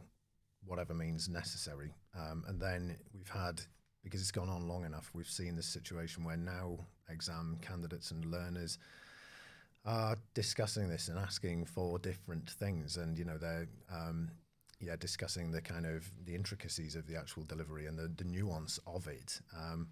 [0.67, 1.95] whatever means necessary.
[2.15, 3.63] Um, and then we've had,
[4.05, 6.79] because it's gone on long enough, we've seen this situation where now
[7.09, 8.79] exam candidates and learners
[9.87, 12.97] are discussing this and asking for different things.
[12.97, 14.31] And, you know, they're, um,
[14.81, 18.79] yeah, discussing the kind of the intricacies of the actual delivery and the, the nuance
[18.87, 19.41] of it.
[19.57, 19.89] Um,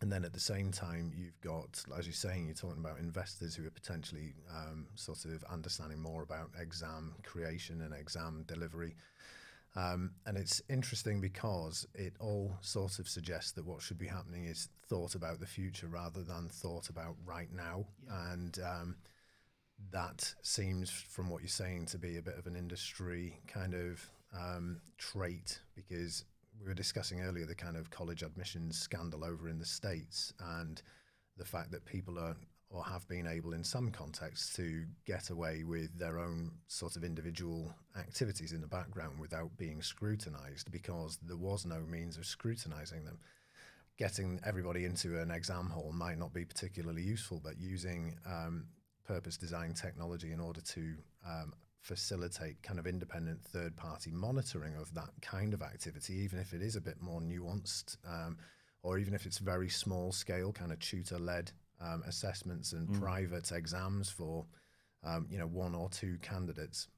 [0.00, 3.54] and then at the same time, you've got, as you're saying, you're talking about investors
[3.56, 8.94] who are potentially um, sort of understanding more about exam creation and exam delivery.
[9.74, 14.46] Um, and it's interesting because it all sort of suggests that what should be happening
[14.46, 17.86] is thought about the future rather than thought about right now.
[18.06, 18.32] Yeah.
[18.32, 18.96] And um,
[19.92, 24.04] that seems, from what you're saying, to be a bit of an industry kind of
[24.36, 26.24] um, trait because
[26.60, 30.82] we were discussing earlier the kind of college admissions scandal over in the States and
[31.36, 32.36] the fact that people are
[32.70, 37.04] or have been able in some contexts to get away with their own sort of
[37.04, 43.04] individual activities in the background without being scrutinized because there was no means of scrutinizing
[43.04, 43.18] them.
[43.98, 48.66] Getting everybody into an exam hall might not be particularly useful, but using um,
[49.06, 50.94] purpose designed technology in order to
[51.26, 56.52] um, facilitate kind of independent third party monitoring of that kind of activity, even if
[56.52, 58.36] it is a bit more nuanced, um,
[58.82, 63.00] or even if it's very small scale, kind of tutor led um, assessments and mm.
[63.00, 64.46] private exams for
[65.04, 66.88] um, you know one or two candidates.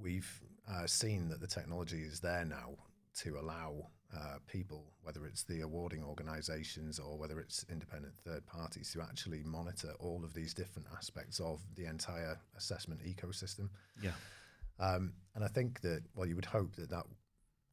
[0.00, 2.76] We've uh, seen that the technology is there now
[3.22, 8.90] to allow uh, people, whether it's the awarding organisations or whether it's independent third parties,
[8.92, 13.68] to actually monitor all of these different aspects of the entire assessment ecosystem.
[14.02, 14.12] Yeah.
[14.78, 17.06] Um, and I think that, well, you would hope that that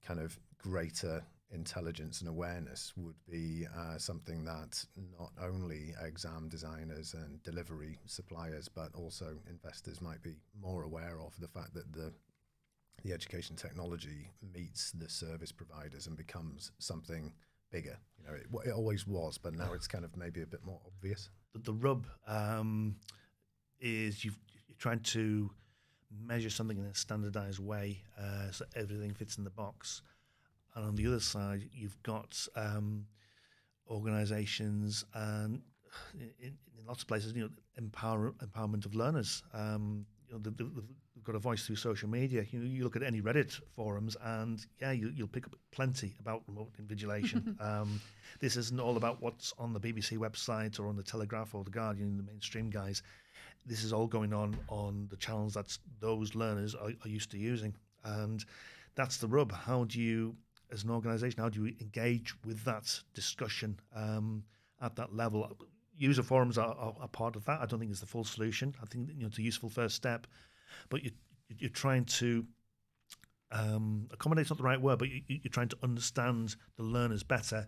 [0.06, 4.84] kind of greater intelligence and awareness would be uh, something that
[5.20, 11.34] not only exam designers and delivery suppliers, but also investors might be more aware of
[11.40, 12.12] the fact that the
[13.04, 17.34] the education technology meets the service providers and becomes something
[17.72, 17.98] bigger.
[18.18, 20.80] You know, it, it always was, but now it's kind of maybe a bit more
[20.86, 21.30] obvious.
[21.54, 22.96] The, the rub um,
[23.80, 24.38] is you've,
[24.68, 25.52] you're trying to
[26.26, 30.02] measure something in a standardized way uh, so everything fits in the box.
[30.76, 33.06] And on the other side, you've got um,
[33.90, 35.62] organizations and
[36.14, 39.42] in, in, lots of places, you know, empower, empowerment of learners.
[39.54, 40.64] Um, you know, the, the,
[41.16, 42.46] we've got a voice through social media.
[42.52, 46.44] You, you look at any Reddit forums, and yeah, you, will pick up plenty about
[46.48, 47.60] remote invigilation.
[47.62, 48.02] um,
[48.40, 51.72] this isn't all about what's on the BBC website or on the Telegraph or the
[51.72, 53.04] Guardian, the mainstream guys.
[53.66, 57.38] This is all going on on the channels that those learners are, are used to
[57.38, 57.74] using,
[58.04, 58.44] and
[58.96, 59.52] that's the rub.
[59.52, 60.36] How do you,
[60.72, 64.44] as an organisation, how do you engage with that discussion um,
[64.82, 65.50] at that level?
[65.96, 67.62] User forums are, are, are, part of that.
[67.62, 68.74] I don't think it's the full solution.
[68.82, 70.26] I think you know it's a useful first step,
[70.90, 71.12] but you,
[71.50, 72.46] you're trying to
[73.54, 77.68] um, accommodate not the right word, but you, are trying to understand the learners better,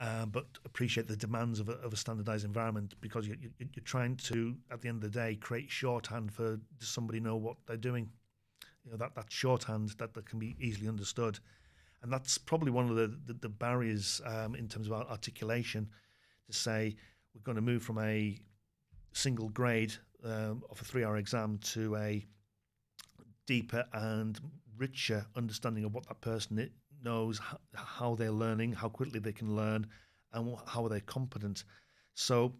[0.00, 4.16] uh, but appreciate the demands of a, of a standardized environment because you, are trying
[4.16, 7.76] to, at the end of the day, create shorthand for does somebody know what they're
[7.76, 8.08] doing.
[8.84, 11.38] You know that that shorthand that, that can be easily understood,
[12.02, 15.88] and that's probably one of the the, the barriers um, in terms of articulation.
[16.46, 16.94] To say
[17.36, 18.38] we're going to move from a
[19.12, 19.92] single grade
[20.24, 22.24] um, of a three-hour exam to a
[23.46, 24.40] deeper and
[24.78, 26.70] richer understanding of what that person
[27.02, 27.40] knows,
[27.74, 29.86] how they're learning, how quickly they can learn,
[30.32, 31.64] and how are they competent.
[32.14, 32.54] So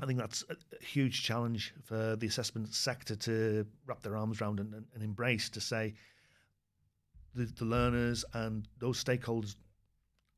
[0.00, 4.60] I think that's a huge challenge for the assessment sector to wrap their arms around
[4.60, 5.94] and, and embrace to say
[7.34, 9.56] the, the, learners and those stakeholders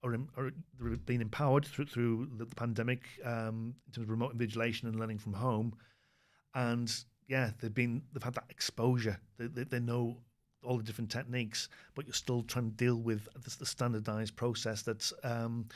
[0.03, 0.50] are, are
[1.07, 5.18] being empowered through, through the, the pandemic um, in terms of remote invigilation and learning
[5.18, 5.74] from home.
[6.55, 6.94] And
[7.28, 9.18] yeah, they've been they've had that exposure.
[9.38, 10.18] They, they, they know
[10.64, 14.82] all the different techniques, but you're still trying to deal with the, the standardized process
[14.82, 15.66] that um,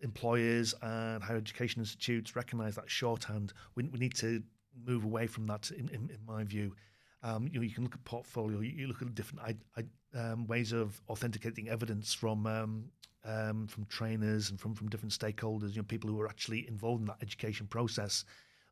[0.00, 3.52] employers and higher education institutes recognize that shorthand.
[3.74, 4.42] We, we need to
[4.86, 6.74] move away from that, in, in, in my view.
[7.22, 9.84] Um, you know, you can look at portfolio, you, you look at different I, I,
[10.14, 12.84] um, ways of authenticating evidence from um,
[13.24, 17.02] um, from trainers and from, from different stakeholders, you know, people who are actually involved
[17.02, 18.24] in that education process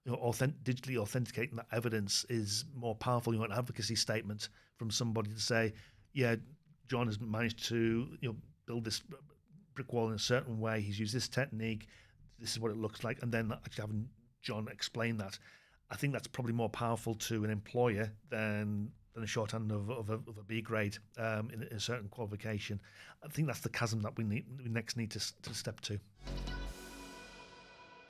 [0.06, 3.34] you know, authentic, digitally authenticating that evidence is more powerful.
[3.34, 5.72] You want an advocacy statement from somebody to say,
[6.12, 6.36] yeah,
[6.88, 9.02] John has managed to you know build this
[9.74, 10.80] brick wall in a certain way.
[10.80, 11.88] He's used this technique.
[12.38, 14.08] This is what it looks like, and then actually having
[14.42, 15.38] John explain that.
[15.90, 20.10] I think that's probably more powerful to an employer than than a shorthand of, of,
[20.10, 22.78] a, of a B grade um, in a certain qualification.
[23.24, 25.98] I think that's the chasm that we need we next need to, to step to.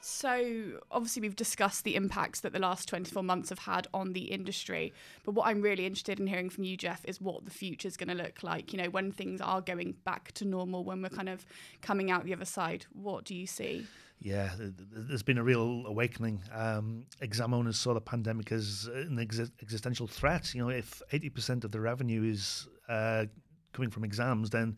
[0.08, 4.26] So, obviously, we've discussed the impacts that the last 24 months have had on the
[4.30, 4.92] industry.
[5.24, 7.96] But what I'm really interested in hearing from you, Geoff, is what the future is
[7.96, 8.72] going to look like.
[8.72, 11.44] You know, when things are going back to normal, when we're kind of
[11.82, 13.84] coming out the other side, what do you see?
[14.20, 16.40] Yeah, there's been a real awakening.
[16.54, 20.54] Um, exam owners saw the pandemic as an ex- existential threat.
[20.54, 23.24] You know, if 80% of the revenue is uh,
[23.72, 24.76] coming from exams, then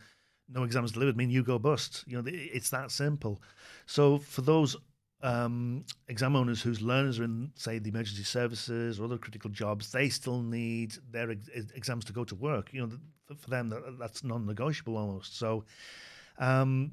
[0.48, 2.04] no exams delivered mean you go bust.
[2.06, 3.42] You know, it's that simple.
[3.84, 4.74] So for those
[5.22, 9.90] um, exam owners whose learners are in, say, the emergency services or other critical jobs,
[9.90, 12.72] they still need their ex- exams to go to work.
[12.72, 15.38] You know, for, them, that, that's non-negotiable almost.
[15.38, 15.64] So,
[16.38, 16.92] um,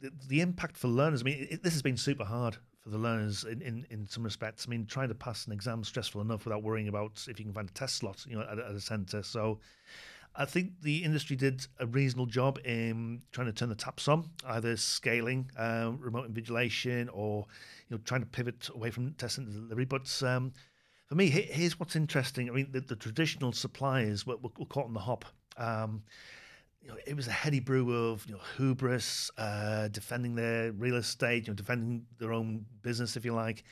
[0.00, 1.22] the, the, impact for learners.
[1.22, 4.22] I mean, it, this has been super hard for the learners in, in, in some
[4.22, 4.66] respects.
[4.66, 7.44] I mean, trying to pass an exam is stressful enough without worrying about if you
[7.44, 9.22] can find a test slot, you know, at, at a centre.
[9.22, 9.58] So,
[10.36, 14.28] I think the industry did a reasonable job in trying to turn the taps on,
[14.46, 17.46] either scaling uh, remote invigilation or
[17.88, 19.86] you know trying to pivot away from testing delivery.
[19.86, 20.52] But um,
[21.06, 22.48] for me, here's what's interesting.
[22.48, 25.24] I mean, the, the traditional suppliers were, were, caught on the hop.
[25.56, 26.02] Um,
[26.82, 30.96] you know, it was a heady brew of you know hubris, uh, defending their real
[30.96, 33.64] estate, you know, defending their own business, if you like.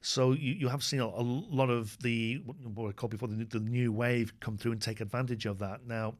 [0.00, 2.36] So you, you have seen a, a lot of the
[2.74, 5.86] what I call before the, the new wave come through and take advantage of that.
[5.86, 6.14] Now,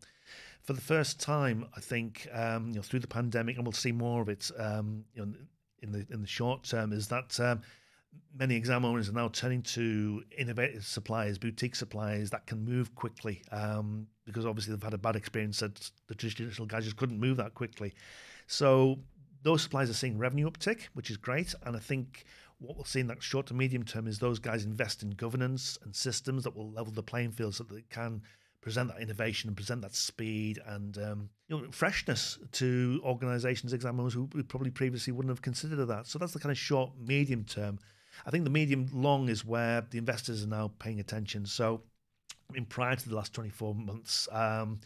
[0.62, 3.92] for the first time, I think um, you know through the pandemic, and we'll see
[3.92, 4.50] more of it.
[4.58, 5.32] Um, you know,
[5.82, 7.62] in the in the short term, is that um,
[8.38, 13.42] many exam owners are now turning to innovative suppliers, boutique suppliers that can move quickly.
[13.50, 17.36] Um, because obviously they've had a bad experience that the traditional guys just couldn't move
[17.38, 17.94] that quickly.
[18.46, 18.98] So
[19.42, 21.54] those suppliers are seeing revenue uptick, which is great.
[21.64, 22.24] And I think
[22.60, 25.78] what we'll see in that short to medium term is those guys invest in governance
[25.82, 28.22] and systems that will level the playing field so that they can
[28.60, 34.12] present that innovation and present that speed and um, you know freshness to organisations, examiners
[34.12, 36.06] who probably previously wouldn't have considered that.
[36.06, 37.78] So that's the kind of short, medium term.
[38.26, 41.46] I think the medium long is where the investors are now paying attention.
[41.46, 41.80] So,
[42.50, 44.80] I mean, prior to the last 24 months, um,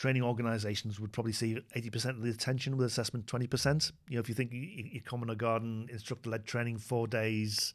[0.00, 3.92] training organisations would probably see 80% of the attention with assessment 20%.
[4.08, 7.74] You know, if you think you, come on a garden instructor-led training four days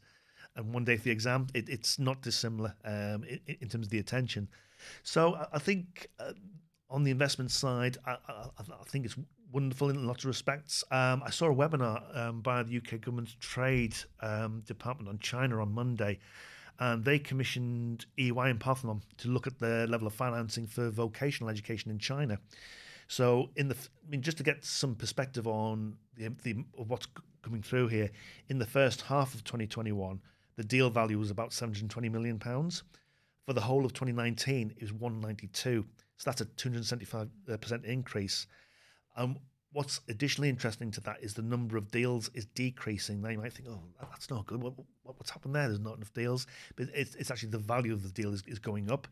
[0.56, 3.90] and one day for the exam, it, it's not dissimilar um, in, in, terms of
[3.90, 4.48] the attention.
[5.04, 6.32] So I, think uh,
[6.90, 9.16] on the investment side, I, I, I, think it's
[9.52, 10.82] wonderful in lots of respects.
[10.90, 15.62] Um, I saw a webinar um, by the UK government's trade um, department on China
[15.62, 16.18] on Monday
[16.78, 21.50] and they commissioned EY and Parthenon to look at the level of financing for vocational
[21.50, 22.38] education in China.
[23.08, 27.06] So, in the, I mean, just to get some perspective on the, the what's
[27.42, 28.10] coming through here,
[28.48, 30.20] in the first half of 2021,
[30.56, 32.82] the deal value was about 720 million pounds.
[33.46, 35.84] For the whole of 2019, it was 192.
[36.16, 38.48] So that's a 275% uh, increase.
[39.16, 39.38] Um,
[39.72, 43.20] what's additionally interesting to that is the number of deals is decreasing.
[43.20, 44.62] Now you might think, oh, that's not good.
[44.62, 45.68] What, what, what's happened there?
[45.68, 46.46] There's not enough deals.
[46.76, 49.06] But it's, it's actually the value of the deal is, is going up.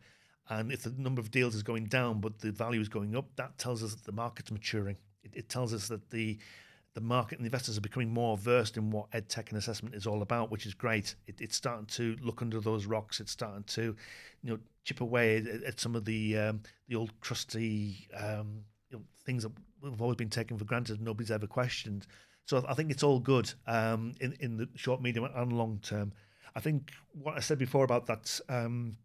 [0.49, 3.25] And if the number of deals is going down, but the value is going up,
[3.35, 4.97] that tells us that the market's maturing.
[5.23, 6.37] It, it tells us that the
[6.95, 9.93] the market and the investors are becoming more versed in what ed tech and assessment
[9.93, 11.15] is all about, which is great.
[11.27, 13.19] It, it's starting to look under those rocks.
[13.19, 13.93] It's starting to,
[14.41, 18.97] you know, chip away at, at some of the um, the old crusty um, you
[18.97, 19.51] know, things that
[19.91, 22.07] have always been taken for granted nobody's ever questioned.
[22.45, 26.13] So I think it's all good um, in in the short, medium, and long term.
[26.55, 28.97] I think what I said before about that um,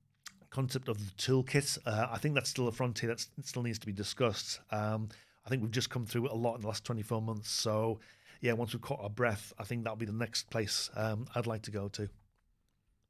[0.50, 3.86] concept of the toolkit, uh, I think that's still a frontier that still needs to
[3.86, 4.60] be discussed.
[4.70, 5.08] Um,
[5.44, 7.50] I think we've just come through a lot in the last 24 months.
[7.50, 7.98] So,
[8.40, 11.46] yeah, once we've caught our breath, I think that'll be the next place um, I'd
[11.46, 12.08] like to go to.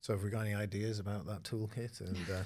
[0.02, 2.42] So, have we got any ideas about that toolkit and uh,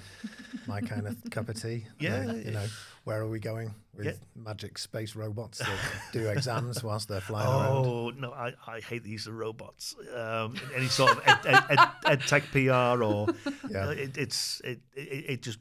[0.67, 1.85] my kind of cup of tea?
[1.99, 2.65] Yeah, you know,
[3.05, 4.11] where are we going with yeah.
[4.35, 5.79] magic space robots that
[6.11, 7.85] do exams whilst they're flying oh, around?
[7.85, 9.95] Oh no, I, I hate the use of robots.
[10.13, 13.27] Um, any sort of ed, ed, ed, ed, tech PR or
[13.69, 13.87] yeah.
[13.87, 15.59] Uh, it, it's it, it, it just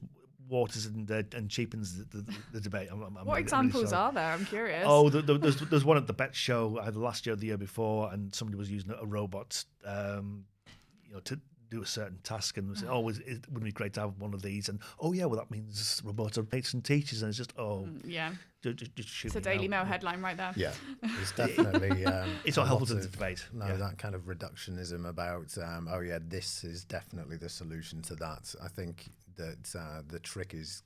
[0.48, 2.88] waters and uh, and cheapens the, the, the debate.
[2.90, 4.32] I'm, I'm what really, examples really are there?
[4.32, 4.84] I'm curious.
[4.84, 7.46] Oh, the, the, there's there's one at the Bett Show either last year or the
[7.46, 10.44] year before, and somebody was using a robot, um,
[11.06, 11.40] you know, to
[11.74, 14.32] do a certain task and say, oh, it, it wouldn't be great to have one
[14.32, 14.68] of these.
[14.68, 18.00] And oh yeah, well that means robots mates and teachers, and it's just oh mm,
[18.04, 20.52] yeah, just, just, just it's a Daily Mail headline right there.
[20.56, 20.72] Yeah,
[21.02, 23.44] it's definitely um, it's not helpful to the debate.
[23.52, 23.76] No, yeah.
[23.76, 28.54] that kind of reductionism about um, oh yeah, this is definitely the solution to that.
[28.62, 30.82] I think that uh, the trick is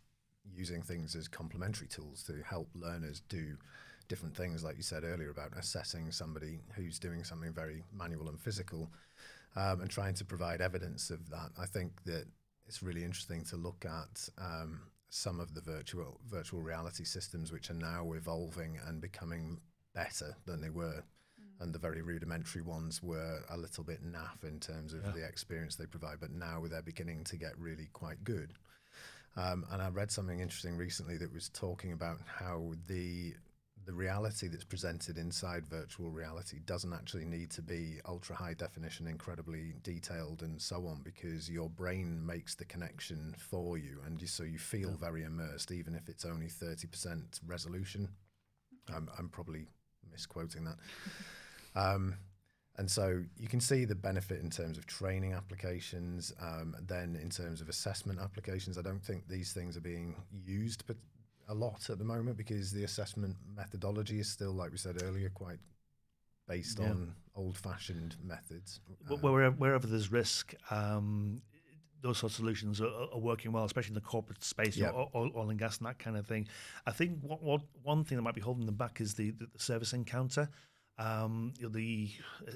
[0.56, 3.58] using things as complementary tools to help learners do
[4.08, 8.40] different things, like you said earlier about assessing somebody who's doing something very manual and
[8.40, 8.90] physical,
[9.56, 11.50] um, and trying to provide evidence of that.
[11.58, 12.26] I think that
[12.66, 14.80] it's really interesting to look at um,
[15.10, 19.60] some of the virtual virtual reality systems which are now evolving and becoming
[19.94, 21.02] better than they were.
[21.40, 21.62] Mm.
[21.62, 25.12] And the very rudimentary ones were a little bit naff in terms of yeah.
[25.12, 28.52] the experience they provide, but now they're beginning to get really quite good.
[29.36, 33.34] Um, and I read something interesting recently that was talking about how the
[33.88, 39.06] the reality that's presented inside virtual reality doesn't actually need to be ultra high definition,
[39.06, 44.26] incredibly detailed, and so on, because your brain makes the connection for you, and you,
[44.26, 44.96] so you feel yeah.
[45.00, 48.10] very immersed, even if it's only thirty percent resolution.
[48.94, 49.64] I'm, I'm probably
[50.12, 50.76] misquoting that.
[51.76, 52.16] Um,
[52.76, 56.32] and so you can see the benefit in terms of training applications.
[56.40, 60.84] Um, then in terms of assessment applications, I don't think these things are being used
[60.88, 60.96] but
[61.48, 65.30] a lot at the moment because the assessment methodology is still, like we said earlier,
[65.30, 65.58] quite
[66.46, 66.90] based yeah.
[66.90, 68.80] on old-fashioned methods.
[69.10, 71.42] Um, wherever, wherever, there's risk, um,
[72.02, 74.94] those sort of solutions are, are, working well, especially in the corporate space, yep.
[74.94, 76.48] oil, oil, and gas and that kind of thing.
[76.86, 79.46] I think what, what one thing that might be holding them back is the, the,
[79.52, 80.48] the service encounter.
[80.98, 82.10] Um, you know, the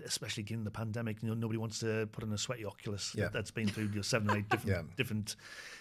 [0.05, 3.29] especially given the pandemic, you know, nobody wants to put on a sweaty Oculus yeah.
[3.33, 4.83] that's been through you know, seven or eight different yeah.
[4.97, 5.37] different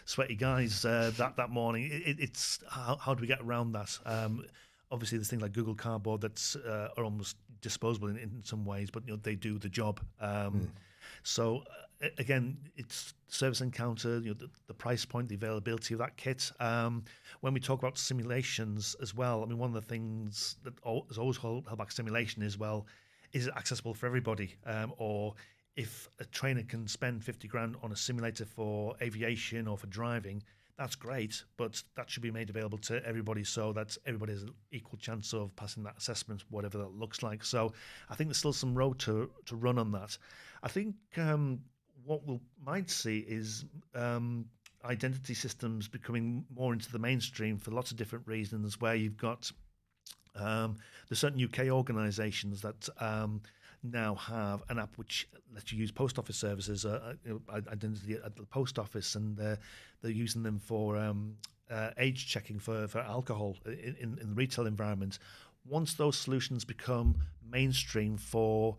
[0.06, 1.90] sweaty guys uh, that that morning.
[1.92, 3.98] It, it's how, how, do we get around that?
[4.06, 4.46] Um,
[4.92, 8.92] obviously, there's things like Google Cardboard that uh, are almost disposable in, in, some ways,
[8.92, 10.00] but you know they do the job.
[10.20, 10.68] Um, mm.
[11.24, 11.86] So uh,
[12.18, 16.52] again, it's service encounter, you know, the, the, price point, the availability of that kit.
[16.60, 17.04] Um,
[17.42, 20.74] when we talk about simulations as well, I mean, one of the things that
[21.08, 22.86] has always held, held back simulation is well,
[23.34, 25.34] is it accessible for everybody, um, or
[25.76, 30.44] if a trainer can spend 50 grand on a simulator for aviation or for driving,
[30.78, 34.54] that's great, but that should be made available to everybody so that everybody has an
[34.72, 37.44] equal chance of passing that assessment, whatever that looks like.
[37.44, 37.72] So
[38.10, 40.18] I think there's still some road to, to run on that.
[40.64, 41.60] I think um,
[42.06, 44.46] what we might see is um,
[44.86, 49.52] identity systems becoming more into the mainstream for lots of different reasons, where you've got
[50.36, 50.76] um,
[51.12, 53.42] certain UK organisations that um,
[53.84, 58.36] now have an app which lets you use post office services, uh, uh identity at
[58.36, 59.58] the post office, and they're,
[60.02, 61.36] they're using them for um,
[61.70, 65.20] uh, age checking for, for alcohol in, in, in the retail environment.
[65.68, 67.16] Once those solutions become
[67.50, 68.76] mainstream for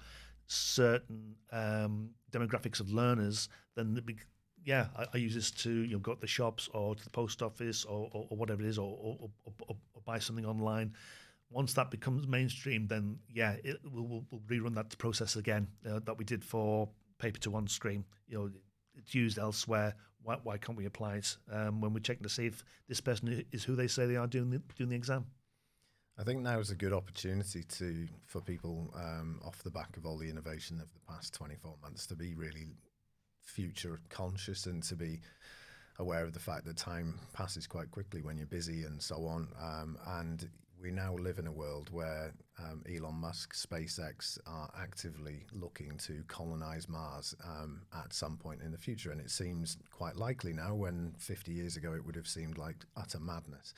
[0.53, 4.21] certain um, demographics of learners, then the big,
[4.65, 7.11] yeah, I, I, use this to you know go to the shops or to the
[7.11, 9.31] post office or, or, or whatever it is, or, or,
[10.05, 10.93] buy something online.
[11.51, 16.01] Once that becomes mainstream, then yeah, it, we'll, we'll, we'll rerun that process again uh,
[16.05, 16.89] that we did for
[17.19, 18.05] paper to one screen.
[18.27, 18.51] You know,
[18.97, 19.95] it's used elsewhere.
[20.23, 23.45] Why, why can't we apply it um, when we're checking to see if this person
[23.53, 25.27] is who they say they are doing the, doing the exam?
[26.23, 30.07] I think now is a good opportunity to for people um, off the back of
[30.07, 32.69] all the innovation of the past 24 months to be really
[33.43, 35.21] future conscious and to be
[35.99, 39.49] aware of the fact that time passes quite quickly when you're busy and so on.
[39.61, 40.49] Um, and
[40.81, 46.23] we now live in a world where um, Elon Musk, SpaceX are actively looking to
[46.29, 49.11] colonize Mars um, at some point in the future.
[49.11, 52.77] And it seems quite likely now when 50 years ago it would have seemed like
[52.97, 53.75] utter madness.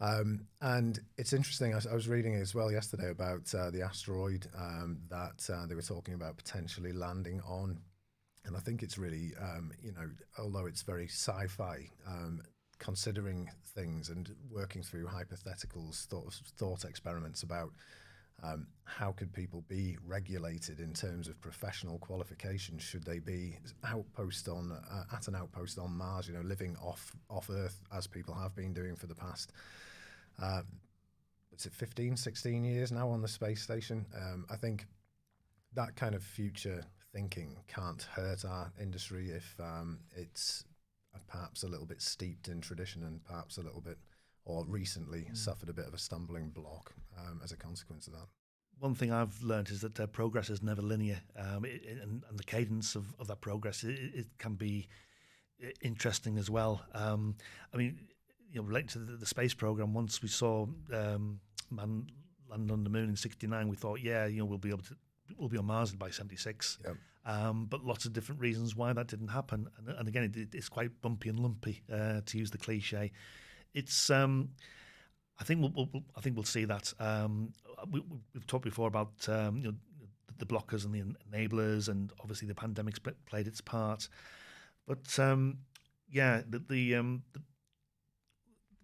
[0.00, 1.74] Um, and it's interesting.
[1.74, 5.74] I, I, was reading as well yesterday about uh, the asteroid um, that uh, they
[5.74, 7.80] were talking about potentially landing on,
[8.44, 12.42] and I think it's really, um, you know, although it's very sci-fi, um,
[12.78, 17.72] considering things and working through hypotheticals, thought, thought experiments about
[18.42, 22.82] um, how could people be regulated in terms of professional qualifications?
[22.82, 26.28] Should they be outpost on uh, at an outpost on Mars?
[26.28, 29.52] You know, living off off Earth as people have been doing for the past
[30.40, 30.62] uh,
[31.50, 34.86] what's it 15 16 years now on the space station um, i think
[35.74, 40.64] that kind of future thinking can't hurt our industry if um, it's
[41.26, 43.98] perhaps a little bit steeped in tradition and perhaps a little bit
[44.48, 45.36] or recently mm.
[45.36, 48.26] suffered a bit of a stumbling block um, as a consequence of that
[48.80, 52.38] one thing I've learned is that uh, progress is never linear, um, it, and, and,
[52.38, 54.88] the cadence of, of that progress it, it, can be
[55.82, 56.82] interesting as well.
[56.94, 57.34] Um,
[57.72, 57.98] I mean,
[58.52, 61.40] you know, related to the, the, space program, once we saw um,
[61.70, 62.06] man
[62.48, 64.96] land on the moon in '69, we thought, yeah, you know, we'll be able to,
[65.36, 66.78] we'll be on Mars by '76.
[66.84, 66.96] Yep.
[67.26, 70.68] Um, but lots of different reasons why that didn't happen, and, and again, it, it's
[70.68, 73.12] quite bumpy and lumpy, uh, to use the cliche.
[73.78, 74.50] It's, um,
[75.38, 76.92] I think we'll, we'll, I think we'll see that.
[76.98, 77.52] Um,
[77.90, 78.02] we,
[78.34, 79.74] have talked before about um, you know
[80.38, 84.08] the blockers and the enablers, and obviously the pandemic's played its part.
[84.86, 85.58] But um,
[86.10, 87.40] yeah, the the, um, the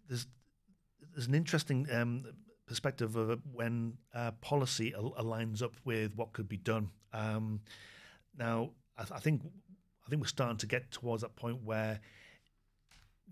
[0.08, 0.26] there's
[1.12, 2.26] there's an interesting um,
[2.66, 6.90] perspective of when uh, policy al- aligns up with what could be done.
[7.12, 7.60] Um,
[8.38, 9.42] now, I, th- I, think
[10.06, 12.00] I think we're starting to get towards that point where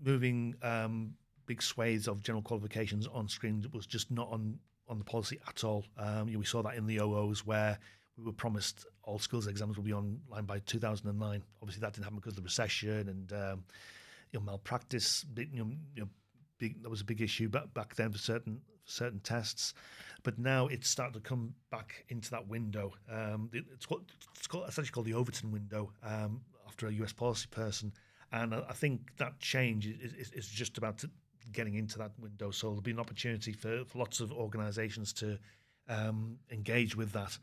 [0.01, 0.55] moving
[1.45, 5.39] big swathes of general qualifications on screen that was just not on on the policy
[5.47, 5.85] at all.
[5.97, 7.79] Um, you know, we saw that in the OOs where
[8.17, 11.43] we were promised all schools exams will be online by 2009.
[11.61, 13.63] Obviously, that didn't happen because of the recession and um,
[14.31, 15.25] you know, malpractice.
[15.35, 16.09] You know, you know,
[16.57, 19.73] big, that was a big issue back back then for certain certain tests.
[20.23, 22.93] But now it's starting to come back into that window.
[23.11, 24.05] Um, it's, called,
[24.37, 27.93] it's, called, called the Overton window um, after a US policy person.
[28.31, 31.09] And I, I think that change is, is, is just about to,
[31.51, 32.51] getting into that window.
[32.51, 35.37] So there'll be an opportunity for, for lots of organisations to
[35.89, 37.37] um, engage with that.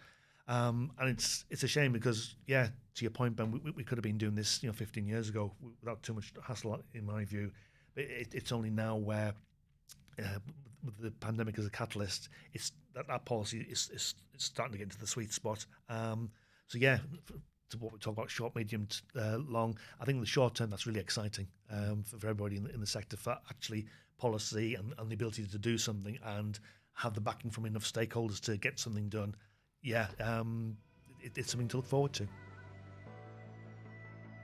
[0.49, 3.99] Um, and it's it's a shame because yeah, to your point, Ben, we, we could
[3.99, 7.25] have been doing this you know 15 years ago without too much hassle, in my
[7.25, 7.53] view.
[7.95, 9.33] But it, it's only now where
[10.19, 10.39] uh,
[11.01, 14.85] the pandemic as a catalyst, it's that, that policy is, is, is starting to get
[14.85, 15.65] into the sweet spot.
[15.89, 16.31] Um,
[16.67, 16.99] so yeah,
[17.71, 18.87] to what we talk about short, medium,
[19.19, 19.77] uh, long.
[20.01, 22.75] I think in the short term that's really exciting um, for, for, everybody in the,
[22.75, 23.87] in the sector for actually
[24.19, 26.59] policy and, and the ability to do something and
[26.95, 29.35] have the backing from enough stakeholders to get something done.
[29.83, 30.77] Yeah, um,
[31.21, 32.29] it, it's something to look forward to.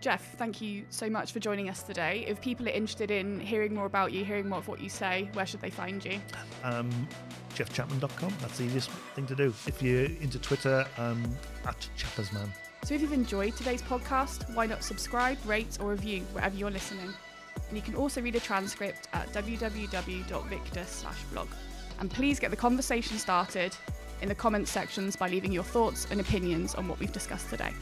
[0.00, 2.24] Geoff, thank you so much for joining us today.
[2.28, 5.30] If people are interested in hearing more about you, hearing more of what you say,
[5.32, 6.20] where should they find you?
[6.62, 6.90] Um,
[7.54, 8.34] geoffchapman.com.
[8.40, 9.54] That's the easiest thing to do.
[9.66, 11.24] If you're into Twitter, um,
[11.66, 12.50] at Chappersman.
[12.84, 17.12] So if you've enjoyed today's podcast, why not subscribe, rate, or review wherever you're listening?
[17.68, 21.48] And you can also read a transcript at www.victvs/blog.
[21.98, 23.74] And please get the conversation started
[24.22, 27.72] in the comments sections by leaving your thoughts and opinions on what we've discussed today.